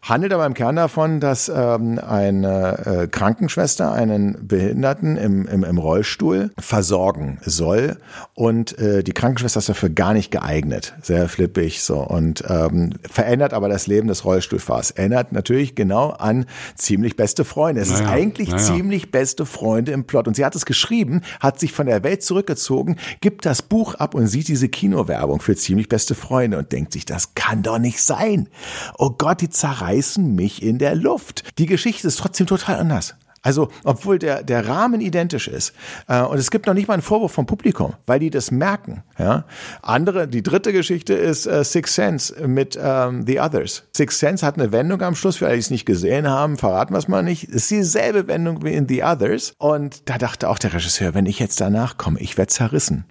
[0.00, 5.78] handelt aber im Kern davon, dass ähm, eine äh, Krankenschwester einen Behinderten im, im, im
[5.78, 7.98] Rollstuhl versorgen soll
[8.34, 13.52] und äh, die Krankenschwester ist dafür gar nicht geeignet, sehr flippig so und ähm, verändert
[13.52, 14.92] aber das Leben des Rollstuhlfahrers.
[14.92, 17.80] Erinnert natürlich genau an ziemlich beste Freunde.
[17.80, 18.62] Es naja, ist eigentlich naja.
[18.62, 22.22] ziemlich beste Freunde im Plot und sie hat es geschrieben, hat sich von der Welt
[22.22, 26.92] zurückgezogen, gibt das Buch ab und sieht diese Kinowerbung für ziemlich beste Freunde und denkt
[26.92, 28.48] sich, das kann doch nicht sein.
[28.96, 31.44] Oh Gott, die Zerreißung reißen mich in der Luft.
[31.58, 33.14] Die Geschichte ist trotzdem total anders.
[33.40, 35.72] Also, obwohl der, der Rahmen identisch ist.
[36.08, 39.04] Äh, und es gibt noch nicht mal einen Vorwurf vom Publikum, weil die das merken.
[39.16, 39.44] Ja?
[39.80, 43.84] Andere, die dritte Geschichte ist äh, Six Sense mit ähm, The Others.
[43.96, 46.92] Six Sense hat eine Wendung am Schluss, für alle, die es nicht gesehen haben, verraten
[46.92, 47.44] wir es mal nicht.
[47.44, 49.54] Ist dieselbe Wendung wie in The Others.
[49.58, 53.04] Und da dachte auch der Regisseur, wenn ich jetzt danach komme, ich werde zerrissen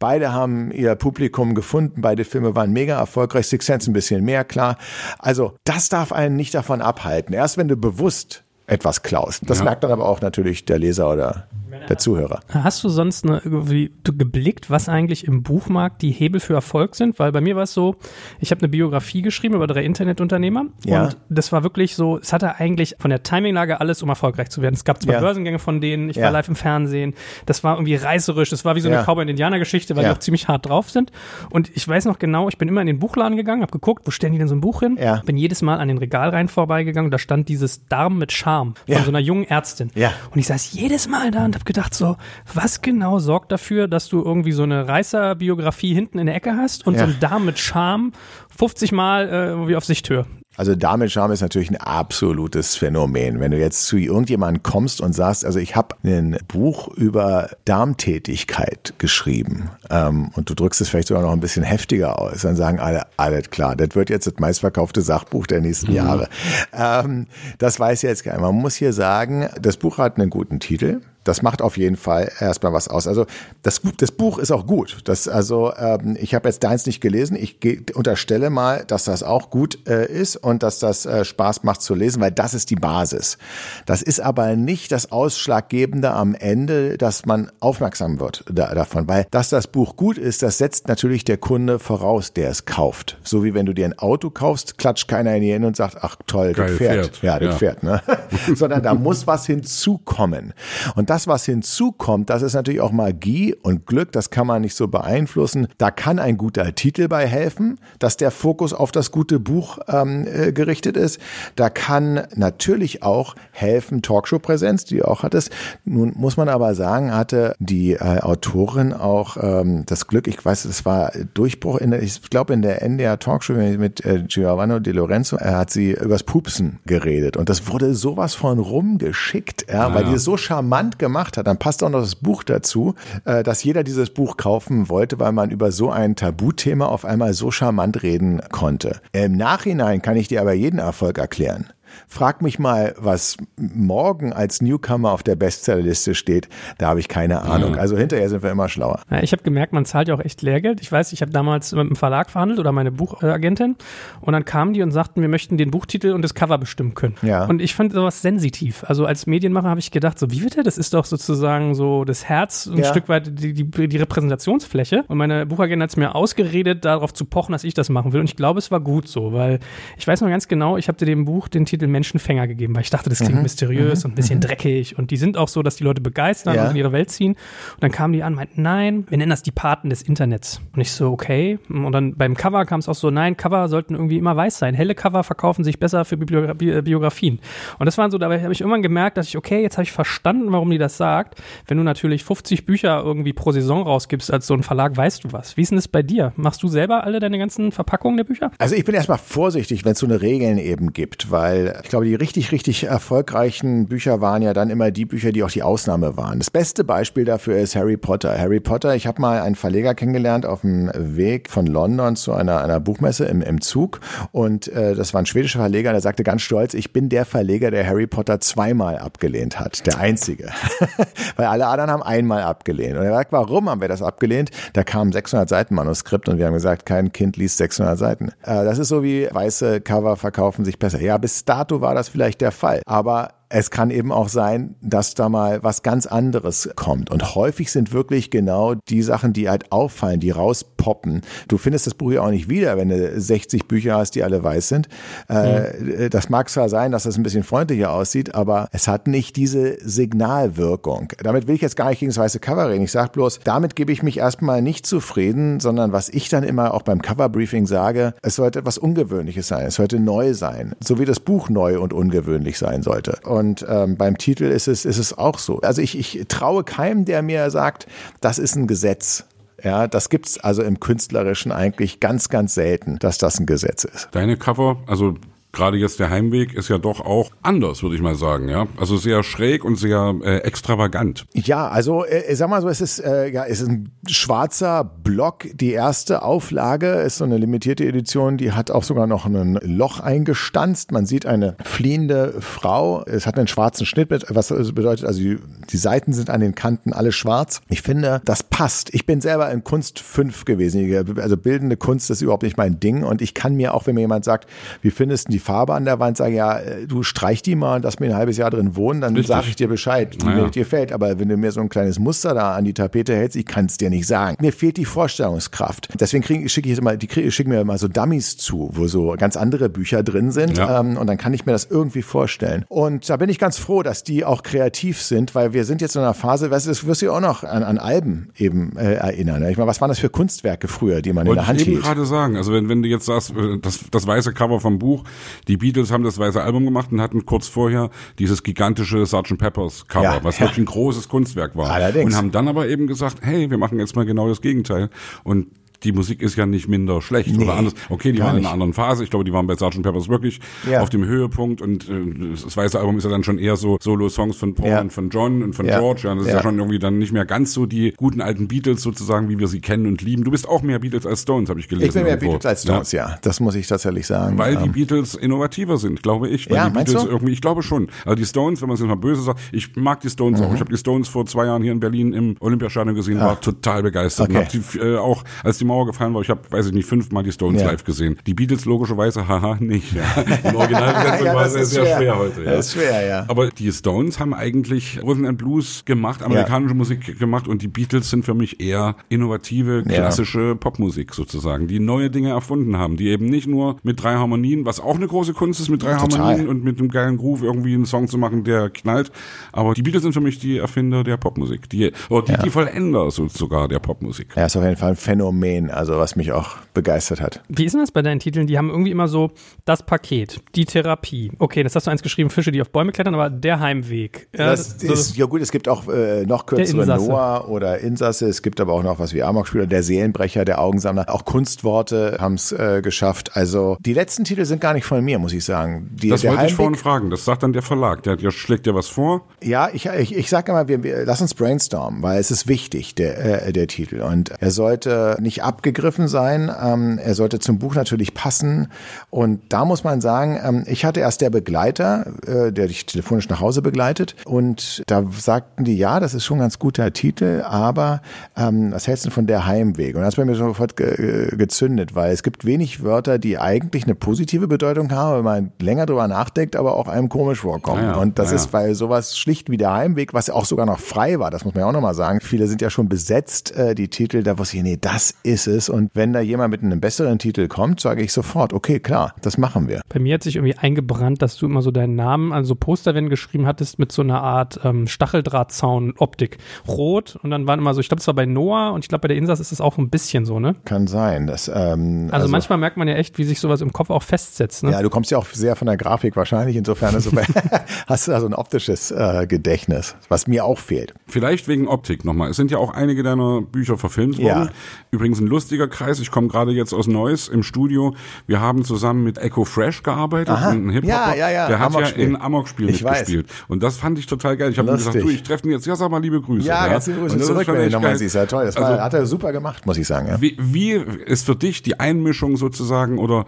[0.00, 2.00] Beide haben ihr Publikum gefunden.
[2.00, 3.46] Beide Filme waren mega erfolgreich.
[3.46, 4.78] Six Sense ein bisschen mehr, klar.
[5.18, 7.34] Also das darf einen nicht davon abhalten.
[7.34, 9.42] Erst wenn du bewusst etwas klaust.
[9.46, 9.64] Das ja.
[9.64, 11.48] merkt dann aber auch natürlich der Leser oder
[11.88, 12.40] der Zuhörer.
[12.48, 17.18] Hast du sonst eine, irgendwie geblickt, was eigentlich im Buchmarkt die Hebel für Erfolg sind?
[17.18, 17.96] Weil bei mir war es so,
[18.38, 21.04] ich habe eine Biografie geschrieben über drei Internetunternehmer ja.
[21.04, 24.62] und das war wirklich so, es hatte eigentlich von der Timinglage alles, um erfolgreich zu
[24.62, 24.74] werden.
[24.74, 25.20] Es gab zwei ja.
[25.20, 26.24] Börsengänge von denen, ich ja.
[26.24, 27.14] war live im Fernsehen,
[27.46, 30.18] das war irgendwie reißerisch, das war wie so eine Cowboy- und Indianer-Geschichte, weil die auch
[30.18, 31.12] ziemlich hart drauf sind.
[31.50, 34.10] Und ich weiß noch genau, ich bin immer in den Buchladen gegangen, habe geguckt, wo
[34.10, 34.98] stellen die denn so ein Buch hin?
[35.24, 39.10] Bin jedes Mal an den Regalreihen vorbeigegangen, da stand dieses Darm mit Charme von so
[39.10, 39.90] einer jungen Ärztin.
[40.32, 42.16] Und ich saß jedes Mal da und habe gedacht so,
[42.52, 46.86] was genau sorgt dafür, dass du irgendwie so eine Reißer-Biografie hinten in der Ecke hast
[46.86, 47.00] und ja.
[47.00, 48.12] so ein Darm mit Charme
[48.56, 50.26] 50 Mal äh, irgendwie auf Sichthöhe?
[50.56, 53.40] Also Damenscham ist natürlich ein absolutes Phänomen.
[53.40, 58.94] Wenn du jetzt zu irgendjemandem kommst und sagst, also ich habe ein Buch über Darmtätigkeit
[58.98, 62.80] geschrieben ähm, und du drückst es vielleicht sogar noch ein bisschen heftiger aus, dann sagen
[62.80, 65.96] alle, alles klar, das wird jetzt das meistverkaufte Sachbuch der nächsten mhm.
[65.96, 66.28] Jahre.
[66.72, 67.26] Ähm,
[67.58, 68.40] das weiß jetzt keiner.
[68.40, 71.00] Man muss hier sagen, das Buch hat einen guten Titel.
[71.24, 73.06] Das macht auf jeden Fall erstmal was aus.
[73.06, 73.26] Also
[73.62, 74.98] das, das Buch ist auch gut.
[75.04, 77.36] Das, also ähm, ich habe jetzt deins nicht gelesen.
[77.36, 77.58] Ich
[77.94, 81.94] unterstelle mal, dass das auch gut äh, ist und dass das äh, Spaß macht zu
[81.94, 83.38] lesen, weil das ist die Basis.
[83.86, 89.26] Das ist aber nicht das Ausschlaggebende am Ende, dass man aufmerksam wird da, davon, weil
[89.30, 93.18] dass das Buch gut ist, das setzt natürlich der Kunde voraus, der es kauft.
[93.22, 95.98] So wie wenn du dir ein Auto kaufst, klatscht keiner in die Hände und sagt,
[96.00, 97.16] ach toll, das Pferd.
[97.16, 97.22] Pferd.
[97.22, 97.58] Ja, das ja.
[97.58, 97.82] Pferd.
[97.82, 98.02] Ne?
[98.54, 100.54] Sondern da muss was hinzukommen.
[100.94, 104.76] Und das, was hinzukommt, das ist natürlich auch Magie und Glück, das kann man nicht
[104.76, 105.66] so beeinflussen.
[105.76, 110.24] Da kann ein guter Titel bei helfen, dass der Fokus auf das gute Buch ähm,
[110.32, 111.18] äh, gerichtet ist.
[111.56, 115.50] Da kann natürlich auch helfen Talkshow-Präsenz, die du auch hattest.
[115.84, 120.64] Nun muss man aber sagen, hatte die äh, Autorin auch ähm, das Glück, ich weiß,
[120.64, 124.92] es war Durchbruch in der, ich glaube in der NDR Talkshow mit äh, Giovanni De
[124.92, 129.94] Lorenzo, er hat sie übers Pupsen geredet und das wurde sowas von rumgeschickt, ja, ja.
[129.94, 131.48] weil die es so charmant gemacht hat.
[131.48, 135.32] Dann passt auch noch das Buch dazu, äh, dass jeder dieses Buch kaufen wollte, weil
[135.32, 139.00] man über so ein Tabuthema auf einmal so charmant reden konnte.
[139.12, 141.66] Im Nachhinein kann ich dir aber jeden Erfolg erklären.
[142.08, 146.48] Frag mich mal, was morgen als Newcomer auf der Bestsellerliste steht.
[146.78, 147.76] Da habe ich keine Ahnung.
[147.76, 149.00] Also hinterher sind wir immer schlauer.
[149.10, 150.80] Ja, ich habe gemerkt, man zahlt ja auch echt Lehrgeld.
[150.80, 153.76] Ich weiß, ich habe damals mit einem Verlag verhandelt oder meine Buchagentin
[154.20, 157.16] und dann kamen die und sagten, wir möchten den Buchtitel und das Cover bestimmen können.
[157.22, 157.44] Ja.
[157.46, 158.84] Und ich fand sowas sensitiv.
[158.86, 160.62] Also als Medienmacher habe ich gedacht, so wie wird der?
[160.62, 162.84] Das ist doch sozusagen so das Herz, ein ja.
[162.84, 165.04] Stück weit die, die, die Repräsentationsfläche.
[165.08, 168.20] Und meine Buchagentin hat es mir ausgeredet, darauf zu pochen, dass ich das machen will.
[168.20, 169.60] Und ich glaube, es war gut so, weil
[169.96, 172.82] ich weiß noch ganz genau, ich habe dem Buch den Titel Titel Menschenfänger gegeben, weil
[172.82, 173.42] ich dachte, das klingt mhm.
[173.42, 174.08] mysteriös mhm.
[174.08, 174.42] und ein bisschen mhm.
[174.42, 176.64] dreckig und die sind auch so, dass die Leute begeistern ja.
[176.64, 177.32] und in ihre Welt ziehen.
[177.32, 180.60] Und dann kamen die an, meinten, nein, wir nennen das die Paten des Internets.
[180.74, 181.58] Und ich so, okay.
[181.68, 184.74] Und dann beim Cover kam es auch so, nein, Cover sollten irgendwie immer weiß sein.
[184.74, 187.40] Helle Cover verkaufen sich besser für Biogra Biografien.
[187.78, 189.92] Und das waren so, dabei habe ich irgendwann gemerkt, dass ich, okay, jetzt habe ich
[189.92, 191.40] verstanden, warum die das sagt.
[191.66, 195.32] Wenn du natürlich 50 Bücher irgendwie pro Saison rausgibst als so ein Verlag, weißt du
[195.32, 195.56] was.
[195.56, 196.32] Wie ist denn das bei dir?
[196.36, 198.50] Machst du selber alle deine ganzen Verpackungen der Bücher?
[198.58, 202.04] Also ich bin erstmal vorsichtig, wenn es so eine Regeln eben gibt, weil ich glaube,
[202.04, 206.16] die richtig, richtig erfolgreichen Bücher waren ja dann immer die Bücher, die auch die Ausnahme
[206.16, 206.38] waren.
[206.38, 208.36] Das beste Beispiel dafür ist Harry Potter.
[208.38, 212.62] Harry Potter, ich habe mal einen Verleger kennengelernt auf dem Weg von London zu einer,
[212.62, 214.00] einer Buchmesse im, im Zug
[214.32, 217.70] und äh, das war ein schwedischer Verleger, der sagte ganz stolz, ich bin der Verleger,
[217.70, 219.86] der Harry Potter zweimal abgelehnt hat.
[219.86, 220.50] Der einzige.
[221.36, 222.96] Weil alle anderen haben einmal abgelehnt.
[222.96, 224.50] Und er sagt, warum haben wir das abgelehnt?
[224.72, 228.28] Da kam 600 Seiten Manuskript und wir haben gesagt, kein Kind liest 600 Seiten.
[228.42, 231.00] Äh, das ist so wie weiße Cover verkaufen sich besser.
[231.00, 232.82] Ja, bis dato war das vielleicht der Fall.
[232.86, 237.10] Aber es kann eben auch sein, dass da mal was ganz anderes kommt.
[237.10, 241.22] Und häufig sind wirklich genau die Sachen, die halt auffallen, die rauspoppen.
[241.48, 244.42] Du findest das Buch ja auch nicht wieder, wenn du 60 Bücher hast, die alle
[244.42, 244.88] weiß sind.
[245.28, 246.10] Mhm.
[246.10, 249.78] Das mag zwar sein, dass das ein bisschen freundlicher aussieht, aber es hat nicht diese
[249.80, 251.08] Signalwirkung.
[251.20, 252.84] Damit will ich jetzt gar nicht gegen das weiße Cover reden.
[252.84, 256.72] Ich sage bloß, damit gebe ich mich erstmal nicht zufrieden, sondern was ich dann immer
[256.72, 261.04] auch beim Coverbriefing sage, es sollte etwas Ungewöhnliches sein, es sollte neu sein, so wie
[261.04, 263.18] das Buch neu und ungewöhnlich sein sollte.
[263.24, 265.60] Und und ähm, beim Titel ist es, ist es auch so.
[265.62, 267.86] Also ich, ich traue keinem, der mir sagt,
[268.20, 269.24] das ist ein Gesetz.
[269.64, 274.08] Ja, das gibt's also im Künstlerischen eigentlich ganz, ganz selten, dass das ein Gesetz ist.
[274.12, 275.14] Deine Cover, also
[275.52, 278.66] gerade jetzt der Heimweg ist ja doch auch anders, würde ich mal sagen, ja.
[278.76, 281.26] Also sehr schräg und sehr äh, extravagant.
[281.34, 285.46] Ja, also äh, sag mal so, es ist äh, ja, es ist ein schwarzer Block.
[285.54, 290.00] Die erste Auflage ist so eine limitierte Edition, die hat auch sogar noch ein Loch
[290.00, 290.92] eingestanzt.
[290.92, 293.02] Man sieht eine fliehende Frau.
[293.04, 295.38] Es hat einen schwarzen Schnitt, was bedeutet, also die,
[295.70, 297.60] die Seiten sind an den Kanten alle schwarz.
[297.68, 298.94] Ich finde, das passt.
[298.94, 301.18] Ich bin selber in Kunst 5 gewesen.
[301.18, 304.02] Also bildende Kunst ist überhaupt nicht mein Ding und ich kann mir auch, wenn mir
[304.02, 304.48] jemand sagt,
[304.82, 307.76] wie findest du die Farbe an der Wand, sage ja, äh, du streich die mal
[307.76, 310.44] und lass mir ein halbes Jahr drin wohnen, dann sage ich dir Bescheid, wie naja.
[310.44, 310.92] mir dir fällt.
[310.92, 313.66] Aber wenn du mir so ein kleines Muster da an die Tapete hältst, ich kann
[313.66, 314.36] es dir nicht sagen.
[314.40, 315.88] Mir fehlt die Vorstellungskraft.
[315.98, 319.68] Deswegen schicke ich immer, die schicken mir immer so Dummies zu, wo so ganz andere
[319.68, 320.80] Bücher drin sind ja.
[320.80, 322.64] ähm, und dann kann ich mir das irgendwie vorstellen.
[322.68, 325.96] Und da bin ich ganz froh, dass die auch kreativ sind, weil wir sind jetzt
[325.96, 328.94] in einer Phase, du, das wirst du ja auch noch an, an Alben eben äh,
[328.94, 329.44] erinnern.
[329.48, 331.68] Ich meine, was waren das für Kunstwerke früher, die man Wollte in der Hand ich
[331.68, 334.78] eben gerade sagen, also wenn, wenn du jetzt sagst, äh, das, das weiße Cover vom
[334.78, 335.04] Buch,
[335.48, 339.38] die Beatles haben das weiße Album gemacht und hatten kurz vorher dieses gigantische Sgt.
[339.38, 340.46] Peppers Cover, ja, was ja.
[340.46, 341.70] wirklich ein großes Kunstwerk war.
[341.70, 342.12] Allerdings.
[342.12, 344.90] Und haben dann aber eben gesagt, hey, wir machen jetzt mal genau das Gegenteil.
[345.24, 345.48] Und
[345.82, 347.74] die Musik ist ja nicht minder schlecht nee, oder anders.
[347.88, 349.04] Okay, die waren in einer anderen Phase.
[349.04, 349.82] Ich glaube, die waren bei Sgt.
[349.82, 350.40] Peppers wirklich
[350.70, 350.80] ja.
[350.80, 354.36] auf dem Höhepunkt und äh, das weiße Album ist ja dann schon eher so Solo-Songs
[354.36, 354.80] von Paul ja.
[354.80, 355.78] und von John und von ja.
[355.78, 356.02] George.
[356.04, 358.82] Ja, das ist ja schon irgendwie dann nicht mehr ganz so die guten alten Beatles
[358.82, 360.24] sozusagen, wie wir sie kennen und lieben.
[360.24, 361.88] Du bist auch mehr Beatles als Stones, habe ich gelesen.
[361.88, 362.32] Ich bin mehr irgendwo.
[362.32, 363.18] Beatles als Stones, ja.
[363.22, 364.38] Das muss ich tatsächlich sagen.
[364.38, 364.72] Weil die ähm.
[364.72, 366.48] Beatles innovativer sind, glaube ich.
[366.50, 367.08] Weil ja, die Beatles du?
[367.08, 367.88] irgendwie, ich glaube schon.
[368.04, 370.46] Also die Stones, wenn man es jetzt mal böse sagt, ich mag die Stones mhm.
[370.46, 370.54] auch.
[370.54, 373.82] Ich habe die Stones vor zwei Jahren hier in Berlin im Olympiastadion gesehen, war total
[373.82, 374.30] begeistert.
[374.30, 374.38] Okay.
[374.38, 377.22] Und die, äh, auch als die Mauer gefallen war, ich habe weiß ich nicht, fünfmal
[377.22, 377.70] die Stones ja.
[377.70, 378.18] live gesehen.
[378.26, 379.92] Die Beatles logischerweise, haha, nicht.
[379.92, 380.02] Ja.
[380.50, 381.96] Im Original ja, war es sehr, schwer.
[381.96, 382.44] schwer heute.
[382.44, 382.50] Ja.
[382.52, 383.24] Das ist schwer, ja.
[383.28, 386.74] Aber die Stones haben eigentlich Rhythm and Blues gemacht, amerikanische.
[386.80, 392.10] Musik gemacht und die Beatles sind für mich eher innovative, klassische Popmusik sozusagen, die neue
[392.10, 395.60] Dinge erfunden haben, die eben nicht nur mit drei Harmonien, was auch eine große Kunst
[395.60, 396.18] ist, mit drei Total.
[396.18, 399.12] Harmonien und mit einem geilen Groove irgendwie einen Song zu machen, der knallt.
[399.52, 403.10] Aber die Beatles sind für mich die Erfinder der Popmusik, die, oder die, die Vollender
[403.10, 404.28] so, sogar der Popmusik.
[404.36, 407.42] Ja, ist auf jeden Fall ein Phänomen, also was mich auch begeistert hat.
[407.48, 408.46] Wie ist denn das bei deinen Titeln?
[408.46, 409.32] Die haben irgendwie immer so
[409.64, 411.32] das Paket, die Therapie.
[411.38, 414.28] Okay, das hast du eins geschrieben, Fische, die auf Bäume klettern, aber der Heimweg.
[414.34, 418.28] Ja, das so ist, ja gut, es gibt auch äh, noch kürzere Noah oder Insasse.
[418.28, 421.06] Es gibt aber auch noch was wie Amokspieler, der Seelenbrecher, der Augensammler.
[421.08, 423.36] Auch Kunstworte haben es äh, geschafft.
[423.36, 425.90] Also die letzten Titel sind gar nicht von mir, muss ich sagen.
[425.92, 427.10] Die, das wollte Heimweg, ich vorhin fragen.
[427.10, 428.02] Das sagt dann der Verlag.
[428.04, 429.26] Der, der schlägt dir was vor.
[429.42, 432.94] Ja, ich, ich, ich sage immer, wir, wir, lass uns brainstormen, weil es ist wichtig,
[432.94, 434.00] der, äh, der Titel.
[434.00, 436.50] Und er sollte nicht abgegriffen sein.
[436.62, 438.68] Ähm, er sollte zum Buch natürlich passen.
[439.10, 443.28] Und da muss man sagen, ähm, ich hatte erst der Begleiter, äh, der dich telefonisch
[443.28, 444.14] nach Hause begleitet.
[444.24, 448.00] Und da sagten die, ja, das ist schon ein ganz guter Titel, aber
[448.36, 449.96] ähm, was hältst du von der Heimweg?
[449.96, 453.94] Und das hat mir sofort ge gezündet, weil es gibt wenig Wörter, die eigentlich eine
[453.94, 457.82] positive Bedeutung haben, wenn man länger drüber nachdenkt, aber auch einem komisch vorkommen.
[457.82, 458.36] Ja, und das ja.
[458.36, 461.54] ist, weil sowas schlicht wie der Heimweg, was auch sogar noch frei war, das muss
[461.54, 462.20] man ja auch nochmal sagen.
[462.20, 465.68] Viele sind ja schon besetzt, äh, die Titel, da wusste ich, nee, das ist es.
[465.68, 469.38] Und wenn da jemand mit einem besseren Titel kommt, sage ich sofort, okay, klar, das
[469.38, 469.82] machen wir.
[469.88, 473.46] Bei mir hat sich irgendwie eingebrannt, dass du immer so deinen Namen, also Posterwände geschrieben
[473.46, 476.38] hattest mit so einer Art ähm, Stacheldrahtzaun-Optik.
[476.68, 479.02] Rot und dann waren immer so, ich glaube, es war bei Noah und ich glaube,
[479.02, 480.56] bei der Insas ist es auch ein bisschen so, ne?
[480.64, 481.26] Kann sein.
[481.26, 484.02] Dass, ähm, also, also, manchmal merkt man ja echt, wie sich sowas im Kopf auch
[484.02, 484.72] festsetzt, ne?
[484.72, 487.10] Ja, du kommst ja auch sehr von der Grafik wahrscheinlich, insofern also
[487.86, 490.94] hast du da so ein optisches äh, Gedächtnis, was mir auch fehlt.
[491.06, 492.30] Vielleicht wegen Optik nochmal.
[492.30, 494.46] Es sind ja auch einige deiner Bücher verfilmt worden.
[494.46, 494.50] Ja.
[494.90, 496.00] Übrigens ein lustiger Kreis.
[496.00, 497.94] Ich komme gerade jetzt aus Neuss im Studio.
[498.26, 500.50] Wir haben zusammen mit Echo Fresh gearbeitet, Aha.
[500.50, 501.14] ein Hip-Hopper.
[501.14, 501.48] Ja, ja, ja.
[501.48, 503.28] Der hat ja in Amok-Spiel mitgespielt.
[503.28, 503.44] Weiß.
[503.48, 504.50] Und das fand ich total geil.
[504.50, 505.66] Ich habe gesagt, du, ich treffe ihn jetzt.
[505.66, 506.46] Ja, sag mal liebe Grüße.
[506.46, 506.72] Ja, ja.
[506.72, 508.14] ganz liebe Grüße zurück, wenn du nochmal siehst.
[508.14, 508.44] Ja, toll.
[508.44, 510.08] Das also, hat er super gemacht, muss ich sagen.
[510.08, 510.20] Ja.
[510.20, 513.24] Wie, wie ist für dich die Einmischung sozusagen oder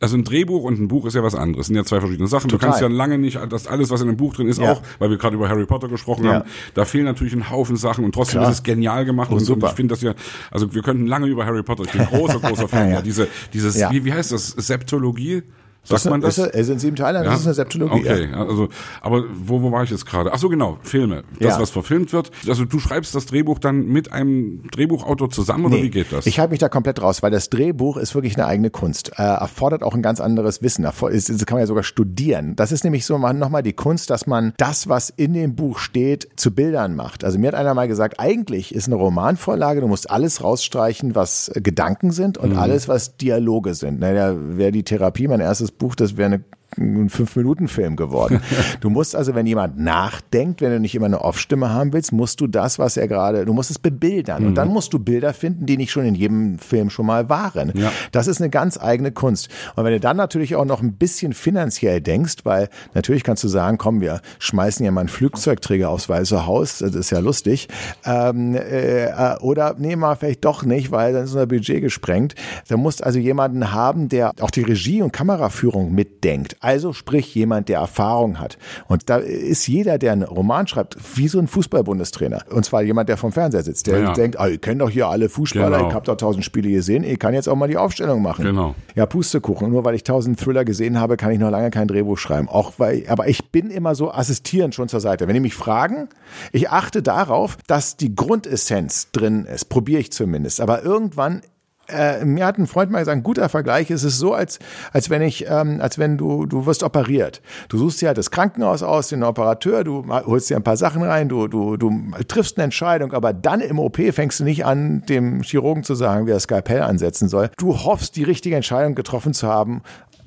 [0.00, 1.64] also ein Drehbuch und ein Buch ist ja was anderes.
[1.64, 2.48] Das sind ja zwei verschiedene Sachen.
[2.50, 2.58] Total.
[2.58, 4.72] Du kannst ja lange nicht, das alles, was in einem Buch drin ist, ja.
[4.72, 8.04] auch, weil wir gerade über Harry Potter gesprochen haben, da fehlen natürlich ein Haufen Sachen
[8.04, 8.50] und trotzdem Klar.
[8.50, 9.28] ist es genial gemacht.
[9.30, 9.66] Oh, und, super.
[9.66, 10.14] und ich finde das ja,
[10.50, 13.02] also wir könnten lange über Harry Potter, ich bin großer, großer Fan, ja.
[13.02, 15.42] diese, dieses, wie, wie heißt das, Septologie?
[15.84, 16.38] Sagt man das?
[16.38, 17.34] Ist, es sind sieben Teile, das ja?
[17.34, 18.00] ist eine Septologie.
[18.00, 18.46] Okay, ja.
[18.46, 18.68] also,
[19.00, 20.32] aber wo, wo war ich jetzt gerade?
[20.32, 21.24] Ach so, genau, Filme.
[21.38, 21.60] Das, ja.
[21.60, 22.30] was verfilmt wird.
[22.48, 26.26] Also du schreibst das Drehbuch dann mit einem Drehbuchautor zusammen oder nee, wie geht das?
[26.26, 29.12] Ich halte mich da komplett raus, weil das Drehbuch ist wirklich eine eigene Kunst.
[29.18, 30.82] Äh, erfordert auch ein ganz anderes Wissen.
[30.82, 32.56] Das kann man ja sogar studieren.
[32.56, 36.28] Das ist nämlich so nochmal die Kunst, dass man das, was in dem Buch steht,
[36.36, 37.24] zu Bildern macht.
[37.24, 41.50] Also mir hat einer mal gesagt, eigentlich ist eine Romanvorlage, du musst alles rausstreichen, was
[41.54, 42.58] Gedanken sind und mhm.
[42.58, 44.00] alles, was Dialoge sind.
[44.00, 46.44] Naja, wäre die Therapie mein erstes Buch, das wäre eine
[46.78, 48.40] ein Fünf-Minuten-Film geworden.
[48.80, 52.40] du musst also, wenn jemand nachdenkt, wenn du nicht immer eine Off-Stimme haben willst, musst
[52.40, 54.42] du das, was er gerade, du musst es bebildern.
[54.42, 54.48] Mhm.
[54.48, 57.72] Und dann musst du Bilder finden, die nicht schon in jedem Film schon mal waren.
[57.74, 57.92] Ja.
[58.12, 59.48] Das ist eine ganz eigene Kunst.
[59.76, 63.48] Und wenn du dann natürlich auch noch ein bisschen finanziell denkst, weil natürlich kannst du
[63.48, 67.68] sagen, komm, wir schmeißen ja mal einen Flugzeugträger aufs Weiße Haus, das ist ja lustig.
[68.04, 72.34] Ähm, äh, oder nehmen wir vielleicht doch nicht, weil dann ist unser Budget gesprengt.
[72.68, 76.56] Da musst also jemanden haben, der auch die Regie und Kameraführung mitdenkt.
[76.64, 78.56] Also sprich jemand, der Erfahrung hat.
[78.88, 82.44] Und da ist jeder, der einen Roman schreibt, wie so ein Fußballbundestrainer.
[82.50, 84.12] Und zwar jemand, der vom Fernseher sitzt, der ja.
[84.14, 85.88] denkt, ah, ihr kennt doch hier alle Fußballer, genau.
[85.88, 88.46] ich habe doch tausend Spiele gesehen, ich kann jetzt auch mal die Aufstellung machen.
[88.46, 88.74] Genau.
[88.94, 89.70] Ja, Pustekuchen.
[89.70, 92.48] Nur weil ich tausend Thriller gesehen habe, kann ich noch lange kein Drehbuch schreiben.
[92.48, 95.28] Auch weil, aber ich bin immer so assistierend schon zur Seite.
[95.28, 96.08] Wenn die mich fragen,
[96.50, 99.66] ich achte darauf, dass die Grundessenz drin ist.
[99.66, 100.62] Probiere ich zumindest.
[100.62, 101.42] Aber irgendwann
[101.88, 104.58] äh, mir hat ein Freund mal gesagt, ein guter Vergleich ist es so, als,
[104.92, 107.42] als wenn ich, ähm, als wenn du, du wirst operiert.
[107.68, 111.02] Du suchst dir halt das Krankenhaus aus, den Operateur, du holst dir ein paar Sachen
[111.02, 111.92] rein, du, du, du
[112.26, 116.26] triffst eine Entscheidung, aber dann im OP fängst du nicht an, dem Chirurgen zu sagen,
[116.26, 117.50] wie er Skalpell ansetzen soll.
[117.58, 119.82] Du hoffst, die richtige Entscheidung getroffen zu haben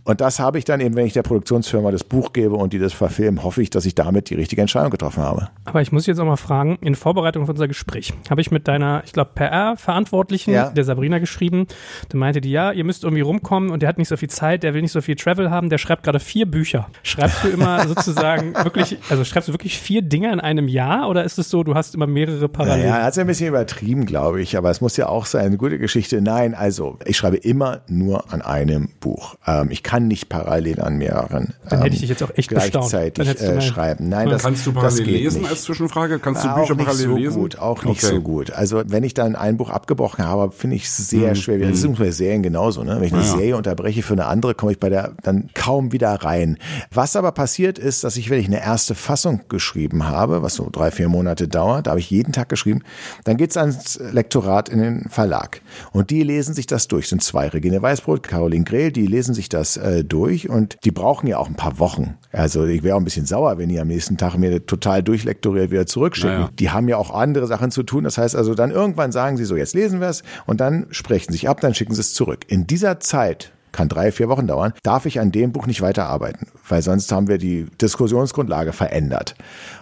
[0.07, 2.79] und das habe ich dann eben, wenn ich der Produktionsfirma das Buch gebe und die
[2.79, 5.49] das verfilmen, hoffe ich, dass ich damit die richtige Entscheidung getroffen habe.
[5.65, 8.69] Aber ich muss jetzt auch mal fragen, in Vorbereitung auf unser Gespräch habe ich mit
[8.69, 10.69] deiner, ich glaube, PR-Verantwortlichen, ja.
[10.69, 11.67] der Sabrina, geschrieben.
[12.07, 14.63] Da meinte die, ja, ihr müsst irgendwie rumkommen und der hat nicht so viel Zeit,
[14.63, 16.87] der will nicht so viel Travel haben, der schreibt gerade vier Bücher.
[17.03, 21.25] Schreibst du immer sozusagen wirklich, also schreibst du wirklich vier Dinge in einem Jahr oder
[21.25, 22.85] ist es so, du hast immer mehrere parallel?
[22.85, 25.47] Ja, er hat es ein bisschen übertrieben, glaube ich, aber es muss ja auch sein,
[25.47, 26.21] eine gute Geschichte.
[26.21, 29.35] Nein, also ich schreibe immer nur an einem Buch.
[29.45, 33.41] Ähm, ich kann nicht parallel an mehreren Dann hätte ich dich jetzt auch echt gleichzeitig
[33.41, 34.09] äh, schreiben.
[34.09, 35.51] Nein, das, Kannst du parallel lesen nicht.
[35.51, 36.19] als Zwischenfrage?
[36.19, 37.41] Kannst du Bücher parallel so lesen?
[37.41, 38.15] Gut, auch nicht okay.
[38.15, 38.51] so gut.
[38.51, 41.35] Also wenn ich dann ein Buch abgebrochen habe, finde ich es sehr hm.
[41.35, 41.59] schwer.
[41.59, 42.83] Das ist bei Serien genauso.
[42.83, 42.97] Ne?
[42.97, 43.27] Wenn ich eine ja.
[43.27, 46.57] Serie unterbreche für eine andere, komme ich bei der dann kaum wieder rein.
[46.91, 50.69] Was aber passiert ist, dass ich, wenn ich eine erste Fassung geschrieben habe, was so
[50.71, 52.81] drei, vier Monate dauert, da habe ich jeden Tag geschrieben,
[53.23, 55.61] dann geht es ans Lektorat in den Verlag.
[55.91, 57.05] Und die lesen sich das durch.
[57.05, 60.91] Das sind zwei, Regine Weißbrot, Caroline Grehl, die lesen sich das äh, durch und die
[60.91, 62.17] brauchen ja auch ein paar Wochen.
[62.31, 65.71] Also ich wäre auch ein bisschen sauer, wenn die am nächsten Tag mir total durchlektoriert
[65.71, 66.35] wieder zurückschicken.
[66.35, 66.49] Naja.
[66.59, 68.03] Die haben ja auch andere Sachen zu tun.
[68.03, 71.31] Das heißt also dann irgendwann sagen sie so, jetzt lesen wir es und dann sprechen
[71.31, 72.45] sie sich ab, dann schicken sie es zurück.
[72.47, 76.47] In dieser Zeit kann drei, vier Wochen dauern, darf ich an dem Buch nicht weiterarbeiten,
[76.67, 79.35] weil sonst haben wir die Diskussionsgrundlage verändert.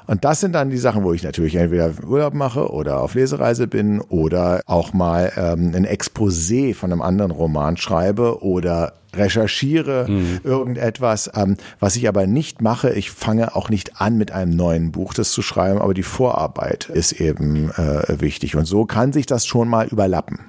[0.06, 3.68] Und das sind dann die Sachen, wo ich natürlich entweder Urlaub mache oder auf Lesereise
[3.68, 10.40] bin oder auch mal ähm, ein Exposé von einem anderen Roman schreibe oder recherchiere mhm.
[10.44, 12.92] irgendetwas, ähm, was ich aber nicht mache.
[12.94, 16.90] Ich fange auch nicht an mit einem neuen Buch, das zu schreiben, aber die Vorarbeit
[16.90, 18.56] ist eben äh, wichtig.
[18.56, 20.40] Und so kann sich das schon mal überlappen.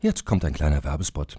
[0.00, 1.38] Jetzt kommt ein kleiner Werbespot.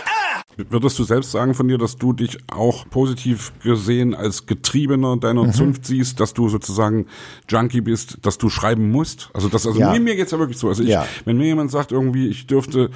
[0.69, 5.45] Würdest du selbst sagen von dir, dass du dich auch positiv gesehen als Getriebener deiner
[5.45, 5.53] mhm.
[5.53, 7.07] Zunft siehst, dass du sozusagen
[7.49, 9.29] Junkie bist, dass du schreiben musst?
[9.33, 9.91] Also das, also ja.
[9.91, 10.67] mir, mir geht's ja wirklich so.
[10.67, 11.05] Also ich, ja.
[11.25, 12.89] wenn mir jemand sagt irgendwie, ich dürfte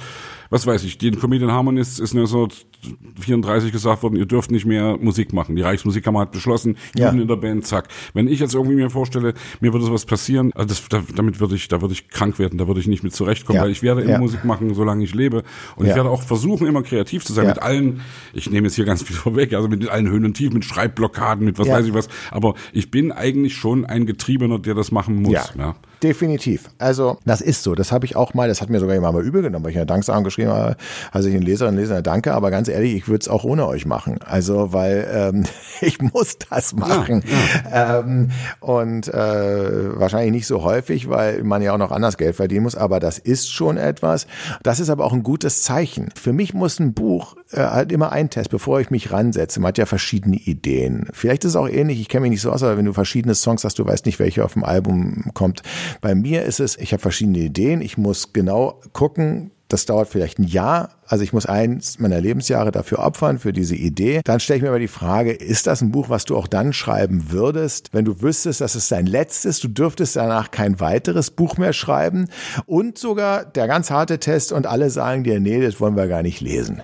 [0.50, 5.32] was weiß ich, den Comedian Harmonists ist 1934 gesagt worden, ihr dürft nicht mehr Musik
[5.32, 5.56] machen.
[5.56, 7.10] Die Reichsmusikkammer hat beschlossen, ja.
[7.10, 7.88] in der Band, zack.
[8.14, 11.54] Wenn ich jetzt irgendwie mir vorstelle, mir würde sowas passieren, also das, da, damit würde
[11.54, 13.62] ich, da würde ich krank werden, da würde ich nicht mit zurechtkommen, ja.
[13.62, 14.18] weil ich werde immer.
[14.18, 15.42] Musik machen, solange ich lebe.
[15.76, 18.00] Und ich werde auch versuchen, immer kreativ zu sein, mit allen,
[18.32, 21.44] ich nehme jetzt hier ganz viel vorweg, also mit allen Höhen und Tiefen, mit Schreibblockaden,
[21.44, 22.08] mit was weiß ich was.
[22.30, 25.32] Aber ich bin eigentlich schon ein Getriebener, der das machen muss.
[25.56, 25.76] Ja.
[26.02, 26.70] Definitiv.
[26.78, 27.74] Also, das ist so.
[27.74, 29.78] Das habe ich auch mal, das hat mir sogar jemand mal übel genommen, weil ich
[29.78, 30.76] eine Danksagung geschrieben habe,
[31.10, 33.66] also ich einen Leser und Leser danke, aber ganz ehrlich, ich würde es auch ohne
[33.66, 34.18] euch machen.
[34.24, 35.44] Also, weil ähm,
[35.80, 37.24] ich muss das machen.
[37.70, 38.00] Ja.
[38.00, 38.30] Ähm,
[38.60, 42.74] und äh, wahrscheinlich nicht so häufig, weil man ja auch noch anders Geld verdienen muss,
[42.74, 44.26] aber das ist schon etwas.
[44.62, 46.10] Das ist aber auch ein gutes Zeichen.
[46.14, 49.60] Für mich muss ein Buch äh, halt immer ein Test, bevor ich mich ransetze.
[49.60, 51.08] Man hat ja verschiedene Ideen.
[51.12, 53.34] Vielleicht ist es auch ähnlich, ich kenne mich nicht so aus, aber wenn du verschiedene
[53.34, 55.62] Songs hast, du weißt nicht, welche auf dem Album kommt.
[56.00, 60.38] Bei mir ist es, ich habe verschiedene Ideen, ich muss genau gucken, Das dauert vielleicht
[60.38, 60.90] ein Jahr.
[61.08, 64.20] Also ich muss eins meiner Lebensjahre dafür opfern, für diese Idee.
[64.24, 66.72] Dann stelle ich mir aber die Frage, ist das ein Buch, was du auch dann
[66.72, 71.58] schreiben würdest, wenn du wüsstest, dass es dein letztes, du dürftest danach kein weiteres Buch
[71.58, 72.28] mehr schreiben
[72.66, 76.22] und sogar der ganz harte Test und alle sagen dir, nee, das wollen wir gar
[76.22, 76.82] nicht lesen.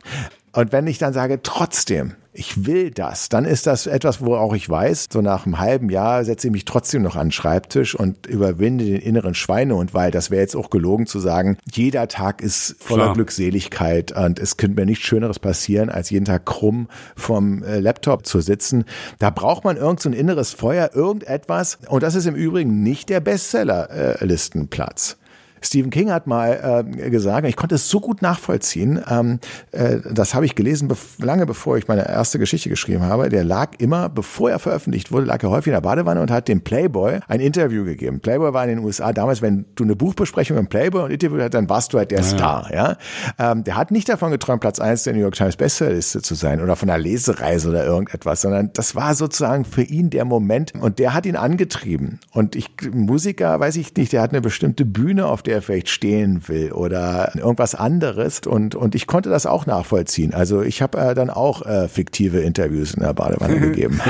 [0.53, 4.55] Und wenn ich dann sage, trotzdem, ich will das, dann ist das etwas, wo auch
[4.55, 7.95] ich weiß, so nach einem halben Jahr setze ich mich trotzdem noch an den Schreibtisch
[7.95, 12.41] und überwinde den inneren Schweinehund, weil das wäre jetzt auch gelogen zu sagen, jeder Tag
[12.41, 13.15] ist voller Klar.
[13.15, 18.27] Glückseligkeit und es könnte mir nichts Schöneres passieren, als jeden Tag krumm vom äh, Laptop
[18.27, 18.85] zu sitzen.
[19.19, 21.79] Da braucht man irgend so ein inneres Feuer, irgendetwas.
[21.89, 25.19] Und das ist im Übrigen nicht der Bestseller-Listenplatz.
[25.63, 29.39] Stephen King hat mal äh, gesagt, ich konnte es so gut nachvollziehen, ähm,
[29.73, 33.29] äh, das habe ich gelesen, bef lange bevor ich meine erste Geschichte geschrieben habe.
[33.29, 36.49] Der lag immer, bevor er veröffentlicht wurde, lag er häufig in der Badewanne und hat
[36.49, 38.21] dem Playboy ein Interview gegeben.
[38.21, 41.55] Playboy war in den USA damals, wenn du eine Buchbesprechung im Playboy und Interview hattest,
[41.55, 42.25] dann warst du halt der ja.
[42.25, 42.71] Star.
[42.73, 42.97] Ja?
[43.39, 46.61] Ähm, der hat nicht davon geträumt, Platz eins der New York Times Bestsellerliste zu sein
[46.61, 50.99] oder von einer Lesereise oder irgendetwas, sondern das war sozusagen für ihn der Moment und
[50.99, 52.21] der hat ihn angetrieben.
[52.33, 55.91] Und ich, Musiker, weiß ich nicht, der hat eine bestimmte Bühne, auf der der vielleicht
[55.91, 58.41] stehen will oder irgendwas anderes.
[58.47, 60.33] Und, und ich konnte das auch nachvollziehen.
[60.33, 64.01] Also ich habe äh, dann auch äh, fiktive Interviews in der Badewanne gegeben.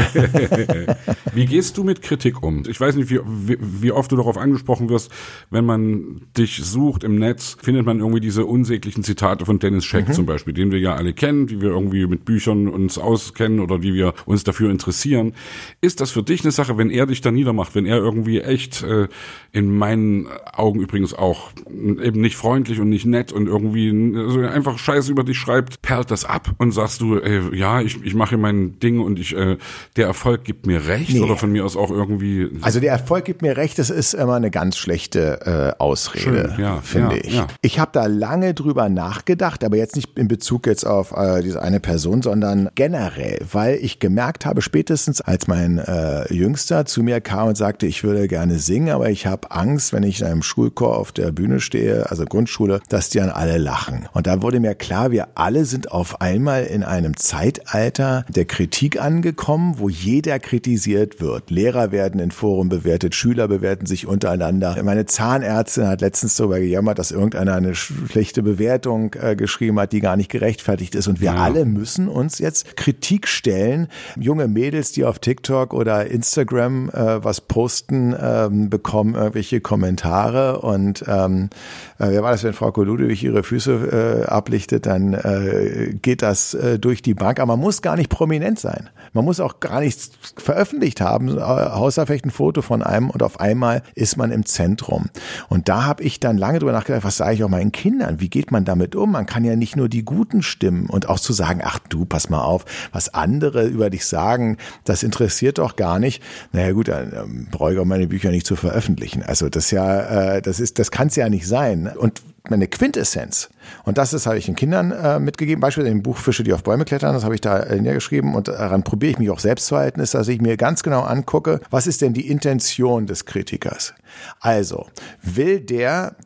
[1.35, 2.63] wie gehst du mit Kritik um?
[2.69, 5.11] Ich weiß nicht, wie, wie, wie oft du darauf angesprochen wirst,
[5.51, 10.09] wenn man dich sucht im Netz, findet man irgendwie diese unsäglichen Zitate von Dennis Scheck
[10.09, 10.13] mhm.
[10.13, 13.83] zum Beispiel, den wir ja alle kennen, wie wir irgendwie mit Büchern uns auskennen oder
[13.83, 15.35] wie wir uns dafür interessieren.
[15.81, 18.85] Ist das für dich eine Sache, wenn er dich da niedermacht, wenn er irgendwie echt
[18.85, 19.09] äh,
[19.51, 24.41] in meinen Augen übrigens auch auch eben nicht freundlich und nicht nett und irgendwie also
[24.41, 28.15] einfach Scheiße über dich schreibt, perlt das ab und sagst du, ey, ja, ich, ich
[28.15, 29.57] mache mein Ding und ich, äh,
[29.97, 31.21] der Erfolg gibt mir recht nee.
[31.21, 32.51] oder von mir aus auch irgendwie.
[32.61, 36.63] Also der Erfolg gibt mir recht, das ist immer eine ganz schlechte äh, Ausrede, Schön,
[36.63, 37.35] ja, finde ja, ich.
[37.35, 37.47] Ja.
[37.63, 41.63] Ich habe da lange drüber nachgedacht, aber jetzt nicht in Bezug jetzt auf äh, diese
[41.63, 47.21] eine Person, sondern generell, weil ich gemerkt habe, spätestens als mein äh, Jüngster zu mir
[47.23, 50.43] kam und sagte, ich würde gerne singen, aber ich habe Angst, wenn ich in einem
[50.43, 54.09] Schulchor auf der der Bühne stehe, also Grundschule, dass die dann alle lachen.
[54.13, 59.01] Und da wurde mir klar, wir alle sind auf einmal in einem Zeitalter der Kritik
[59.01, 61.51] angekommen, wo jeder kritisiert wird.
[61.51, 64.77] Lehrer werden in Foren bewertet, Schüler bewerten sich untereinander.
[64.83, 70.01] Meine Zahnärztin hat letztens darüber gejammert, dass irgendeiner eine schlechte Bewertung äh, geschrieben hat, die
[70.01, 71.07] gar nicht gerechtfertigt ist.
[71.07, 71.37] Und wir ja.
[71.37, 73.89] alle müssen uns jetzt Kritik stellen.
[74.19, 81.02] Junge Mädels, die auf TikTok oder Instagram äh, was posten, äh, bekommen irgendwelche Kommentare und
[81.07, 81.51] ähm,
[81.99, 86.55] äh, wer war das, wenn Frau Ludwig ihre Füße äh, ablichtet, dann äh, geht das
[86.55, 87.41] äh, durch die Bank.
[87.41, 88.91] Aber man muss gar nicht prominent sein.
[89.13, 93.23] Man muss auch gar nichts veröffentlicht haben, äh, außer vielleicht ein Foto von einem und
[93.23, 95.07] auf einmal ist man im Zentrum.
[95.49, 98.21] Und da habe ich dann lange drüber nachgedacht, was sage ich auch meinen Kindern?
[98.21, 99.13] Wie geht man damit um?
[99.13, 102.31] Man kann ja nicht nur die Guten stimmen und auch zu sagen, ach du, pass
[102.31, 106.23] mal auf, was andere über dich sagen, das interessiert doch gar nicht.
[106.53, 109.23] Naja gut, dann ähm, brauche ich auch meine Bücher nicht zu veröffentlichen.
[109.23, 111.89] Also das ja, äh, das ist, das kann es ja nicht sein.
[111.89, 113.51] Und meine Quintessenz.
[113.85, 116.63] Und das ist, habe ich den Kindern äh, mitgegeben, beispielsweise im Buch Fische, die auf
[116.63, 119.67] Bäume klettern, das habe ich da äh, niedergeschrieben und daran probiere ich mich auch selbst
[119.67, 123.27] zu halten, ist, dass ich mir ganz genau angucke, was ist denn die Intention des
[123.27, 123.95] Kritikers?
[124.41, 124.87] Also,
[125.23, 126.17] will der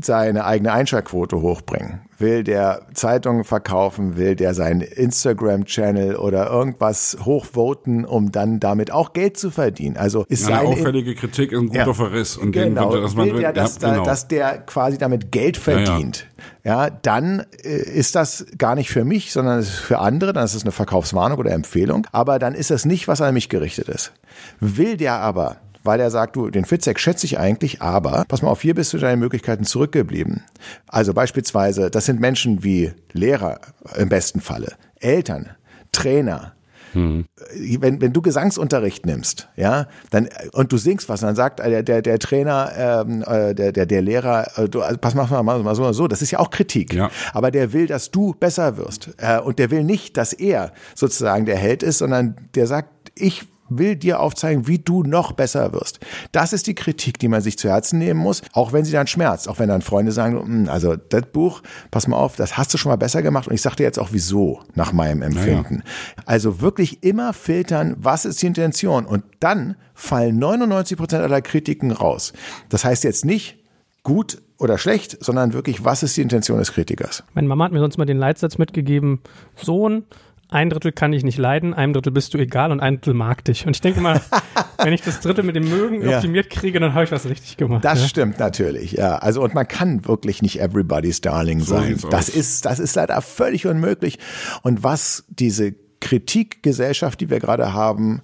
[0.00, 2.00] seine eigene Einschaltquote hochbringen?
[2.18, 4.16] Will der Zeitungen verkaufen?
[4.16, 9.96] Will der seinen Instagram-Channel oder irgendwas hochvoten, um dann damit auch Geld zu verdienen?
[9.96, 13.32] Also ist eine auffällige Kritik ist ein guter ja, Verriss und genau, den, dass man
[13.32, 14.04] will der, dass, ja, genau.
[14.04, 16.26] dass der quasi damit Geld verdient.
[16.62, 16.84] Ja, ja.
[16.84, 20.32] ja dann äh, ist das gar nicht für mich, sondern es ist für andere.
[20.32, 22.06] Dann ist es eine Verkaufswarnung oder Empfehlung.
[22.12, 24.12] Aber dann ist das nicht, was an mich gerichtet ist.
[24.60, 28.50] Will der aber weil er sagt, du, den Fitzek schätze ich eigentlich, aber pass mal
[28.50, 30.42] auf, hier bist du deine Möglichkeiten zurückgeblieben.
[30.88, 33.60] Also beispielsweise, das sind Menschen wie Lehrer
[33.96, 35.50] im besten Falle, Eltern,
[35.92, 36.54] Trainer,
[36.94, 37.24] hm.
[37.80, 42.02] Wenn, wenn du Gesangsunterricht nimmst, ja, dann und du singst was, dann sagt der der,
[42.02, 45.74] der Trainer, ähm, äh, der, der der Lehrer, äh, du, also pass mal, mal, mal
[45.74, 46.94] so mal so, das ist ja auch Kritik.
[46.94, 47.10] Ja.
[47.32, 51.46] Aber der will, dass du besser wirst äh, und der will nicht, dass er sozusagen
[51.46, 53.46] der Held ist, sondern der sagt, ich
[53.78, 56.00] will dir aufzeigen, wie du noch besser wirst.
[56.32, 59.06] Das ist die Kritik, die man sich zu Herzen nehmen muss, auch wenn sie dann
[59.06, 62.72] schmerzt, auch wenn dann Freunde sagen, hm, also das Buch, pass mal auf, das hast
[62.74, 65.82] du schon mal besser gemacht und ich sag dir jetzt auch wieso nach meinem Empfinden.
[65.84, 66.22] Ja.
[66.26, 71.90] Also wirklich immer filtern, was ist die Intention und dann fallen 99 Prozent aller Kritiken
[71.90, 72.32] raus.
[72.68, 73.58] Das heißt jetzt nicht
[74.02, 77.24] gut oder schlecht, sondern wirklich, was ist die Intention des Kritikers?
[77.34, 79.20] Meine Mama hat mir sonst mal den Leitsatz mitgegeben,
[79.56, 80.04] Sohn,
[80.48, 83.44] ein Drittel kann ich nicht leiden, einem Drittel bist du egal und ein Drittel mag
[83.44, 83.66] dich.
[83.66, 84.20] Und ich denke mal,
[84.82, 86.16] wenn ich das Drittel mit dem Mögen ja.
[86.16, 87.84] optimiert kriege, dann habe ich was richtig gemacht.
[87.84, 88.08] Das ja.
[88.08, 89.16] stimmt natürlich, ja.
[89.16, 91.98] Also und man kann wirklich nicht everybody's darling so sein.
[92.10, 94.18] Das ist, das ist leider völlig unmöglich.
[94.62, 98.22] Und was diese Kritikgesellschaft, die wir gerade haben,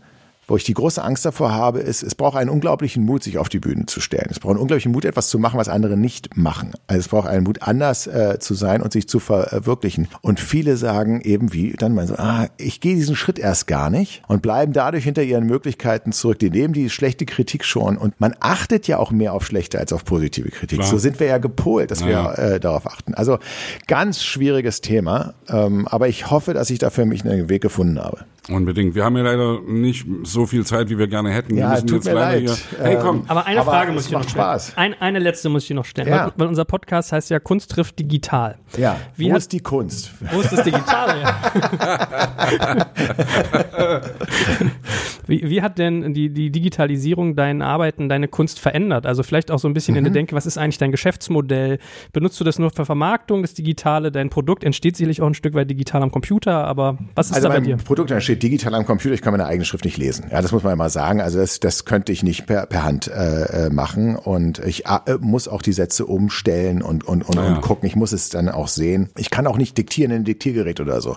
[0.51, 3.48] wo ich die große Angst davor habe, ist, es braucht einen unglaublichen Mut, sich auf
[3.48, 4.26] die Bühne zu stellen.
[4.30, 6.72] Es braucht einen unglaublichen Mut, etwas zu machen, was andere nicht machen.
[6.88, 10.09] Also es braucht einen Mut, anders äh, zu sein und sich zu verwirklichen.
[10.22, 13.90] Und viele sagen eben wie, dann mal so, ah, ich gehe diesen Schritt erst gar
[13.90, 16.40] nicht und bleiben dadurch hinter ihren Möglichkeiten zurück.
[16.40, 19.92] Die nehmen die schlechte Kritik schon und man achtet ja auch mehr auf schlechte als
[19.92, 20.80] auf positive Kritik.
[20.80, 20.90] Klar.
[20.90, 22.07] So sind wir ja gepolt, dass ja.
[22.09, 23.14] wir äh, darauf achten.
[23.14, 23.38] Also
[23.86, 28.01] ganz schwieriges Thema, ähm, aber ich hoffe, dass ich da für mich einen Weg gefunden
[28.01, 28.24] habe.
[28.49, 28.95] Unbedingt.
[28.95, 31.57] Wir haben ja leider nicht so viel Zeit, wie wir gerne hätten.
[31.57, 32.41] Ja, wir müssen tut jetzt mir leid.
[32.41, 33.24] Hier, hey, komm.
[33.28, 34.34] Aber eine aber Frage muss ich noch stellen.
[34.34, 34.76] Spaß.
[34.76, 36.09] Ein, eine letzte muss ich noch stellen.
[36.09, 36.26] Ja.
[36.26, 38.59] Weil, weil, unser Podcast heißt ja Kunst trifft digital.
[38.76, 38.99] Ja.
[39.16, 40.12] Wie wo hat, ist die Kunst?
[40.32, 41.22] Wo ist das Digitale?
[45.26, 49.07] wie, wie hat denn die, die Digitalisierung dein Arbeiten, deine Kunst verändert?
[49.07, 49.99] Also vielleicht auch so ein bisschen mhm.
[49.99, 50.14] in der mhm.
[50.14, 51.78] Denke, was ist eigentlich dein Geschäftsmodell?
[52.12, 54.11] Benutzt du das nur für Vermarktung, das Digitale?
[54.11, 57.49] Dein Produkt entsteht sicherlich auch ein Stück weit digital am Computer, aber was ist also
[57.49, 57.76] da bei dir?
[57.76, 60.26] Produkt entsteht digital am Computer, ich kann meine eigene Schrift nicht lesen.
[60.31, 61.20] Ja, das muss man mal sagen.
[61.20, 65.01] Also das, das könnte ich nicht per, per Hand äh, äh machen und ich äh,
[65.20, 67.47] muss auch die Sätze umstellen und, und, und, ja.
[67.47, 67.87] und gucken.
[67.87, 69.11] Ich muss es dann auch sehen.
[69.16, 71.16] Ich kann auch nicht diktieren in ein Diktiergerät oder so.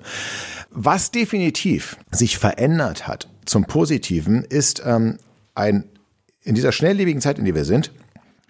[0.70, 5.18] Was definitiv sich verändert hat zum Positiven ist ähm,
[5.56, 5.86] ein
[6.44, 7.92] in dieser schnelllebigen Zeit, in der wir sind,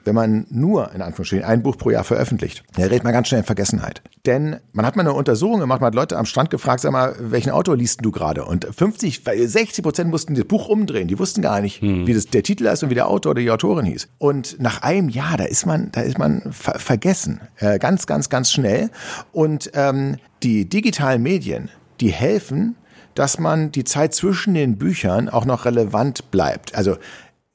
[0.05, 3.39] wenn man nur, in Anführungsstrichen, ein Buch pro Jahr veröffentlicht, dann gerät man ganz schnell
[3.39, 4.01] in Vergessenheit.
[4.25, 7.15] Denn man hat mal eine Untersuchung gemacht, man hat Leute am Strand gefragt, sag mal,
[7.19, 8.45] welchen Autor liest du gerade?
[8.45, 11.07] Und 50, 60 Prozent mussten das Buch umdrehen.
[11.07, 12.07] Die wussten gar nicht, hm.
[12.07, 14.09] wie das der Titel ist und wie der Autor oder die Autorin hieß.
[14.17, 17.41] Und nach einem Jahr, da ist man, da ist man ver vergessen.
[17.57, 18.89] Äh, ganz, ganz, ganz schnell.
[19.31, 22.75] Und ähm, die digitalen Medien, die helfen,
[23.15, 26.75] dass man die Zeit zwischen den Büchern auch noch relevant bleibt.
[26.75, 26.97] Also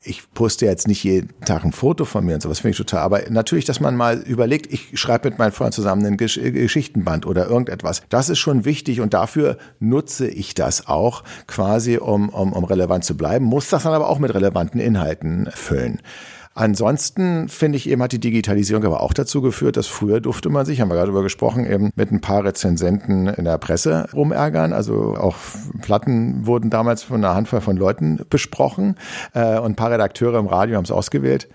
[0.09, 3.01] ich poste jetzt nicht jeden Tag ein Foto von mir und sowas, finde ich total.
[3.01, 7.27] Aber natürlich, dass man mal überlegt, ich schreibe mit meinen Freunden zusammen ein Gesch Geschichtenband
[7.27, 8.03] oder irgendetwas.
[8.09, 13.05] Das ist schon wichtig und dafür nutze ich das auch quasi, um, um, um relevant
[13.05, 13.45] zu bleiben.
[13.45, 16.01] Muss das dann aber auch mit relevanten Inhalten füllen.
[16.59, 20.67] Ansonsten finde ich eben hat die Digitalisierung aber auch dazu geführt, dass früher durfte man
[20.67, 24.73] sich, haben wir gerade darüber gesprochen, eben mit ein paar Rezensenten in der Presse rumärgern.
[24.73, 25.37] Also auch
[25.83, 28.97] Platten wurden damals von einer Handvoll von Leuten besprochen
[29.35, 31.47] äh, und ein paar Redakteure im Radio haben es ausgewählt.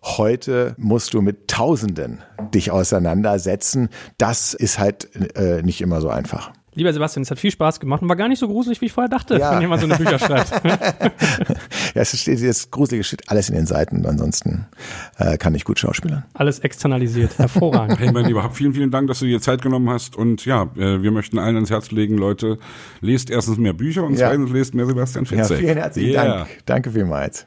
[0.00, 2.22] Heute musst du mit Tausenden
[2.54, 3.88] dich auseinandersetzen.
[4.16, 6.52] Das ist halt äh, nicht immer so einfach.
[6.74, 8.92] Lieber Sebastian, es hat viel Spaß gemacht und war gar nicht so gruselig, wie ich
[8.92, 9.52] vorher dachte, ja.
[9.52, 10.52] wenn jemand so eine Bücher schreibt.
[10.64, 14.66] ja, es steht jetzt gruselige Shit alles in den Seiten und ansonsten
[15.18, 16.24] äh, kann ich gut schauspielern.
[16.32, 17.38] Alles externalisiert.
[17.38, 17.98] Hervorragend.
[18.00, 21.02] hey, mein Lieber, vielen, vielen Dank, dass du dir Zeit genommen hast und ja, äh,
[21.02, 22.58] wir möchten allen ans Herz legen, Leute,
[23.02, 24.28] lest erstens mehr Bücher und ja.
[24.28, 25.50] zweitens lest mehr Sebastian Fitzek.
[25.50, 26.24] Ja, vielen herzlichen yeah.
[26.24, 26.48] Dank.
[26.64, 27.46] Danke vielmals.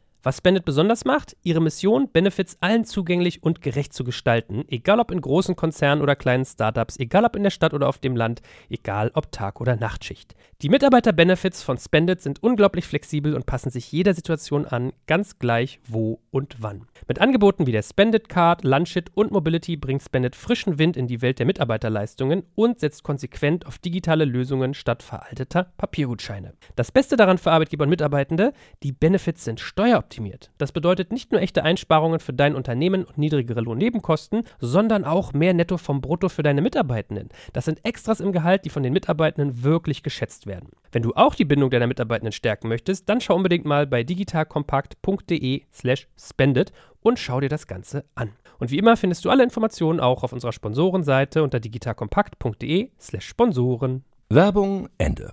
[0.23, 5.09] Was Spendet besonders macht, ihre Mission, Benefits allen zugänglich und gerecht zu gestalten, egal ob
[5.09, 8.43] in großen Konzernen oder kleinen Startups, egal ob in der Stadt oder auf dem Land,
[8.69, 10.35] egal ob Tag- oder Nachtschicht.
[10.61, 15.79] Die Mitarbeiter-Benefits von Spendit sind unglaublich flexibel und passen sich jeder Situation an, ganz gleich
[15.87, 16.85] wo und wann.
[17.07, 21.21] Mit Angeboten wie der Spendit Card, Lunchit und Mobility bringt Spendit frischen Wind in die
[21.21, 26.53] Welt der Mitarbeiterleistungen und setzt konsequent auf digitale Lösungen statt veralteter Papiergutscheine.
[26.75, 30.51] Das Beste daran für Arbeitgeber und Mitarbeitende, die Benefits sind steueroptimiert optimiert.
[30.57, 35.53] Das bedeutet nicht nur echte Einsparungen für dein Unternehmen und niedrigere Lohnnebenkosten, sondern auch mehr
[35.53, 37.29] Netto vom Brutto für deine Mitarbeitenden.
[37.53, 40.69] Das sind Extras im Gehalt, die von den Mitarbeitenden wirklich geschätzt werden.
[40.91, 46.07] Wenn du auch die Bindung deiner Mitarbeitenden stärken möchtest, dann schau unbedingt mal bei digitalkompakt.de/slash
[46.17, 46.71] spendet
[47.01, 48.31] und schau dir das Ganze an.
[48.59, 54.03] Und wie immer findest du alle Informationen auch auf unserer Sponsorenseite unter digitalkompakt.de/slash Sponsoren.
[54.29, 55.31] Werbung Ende.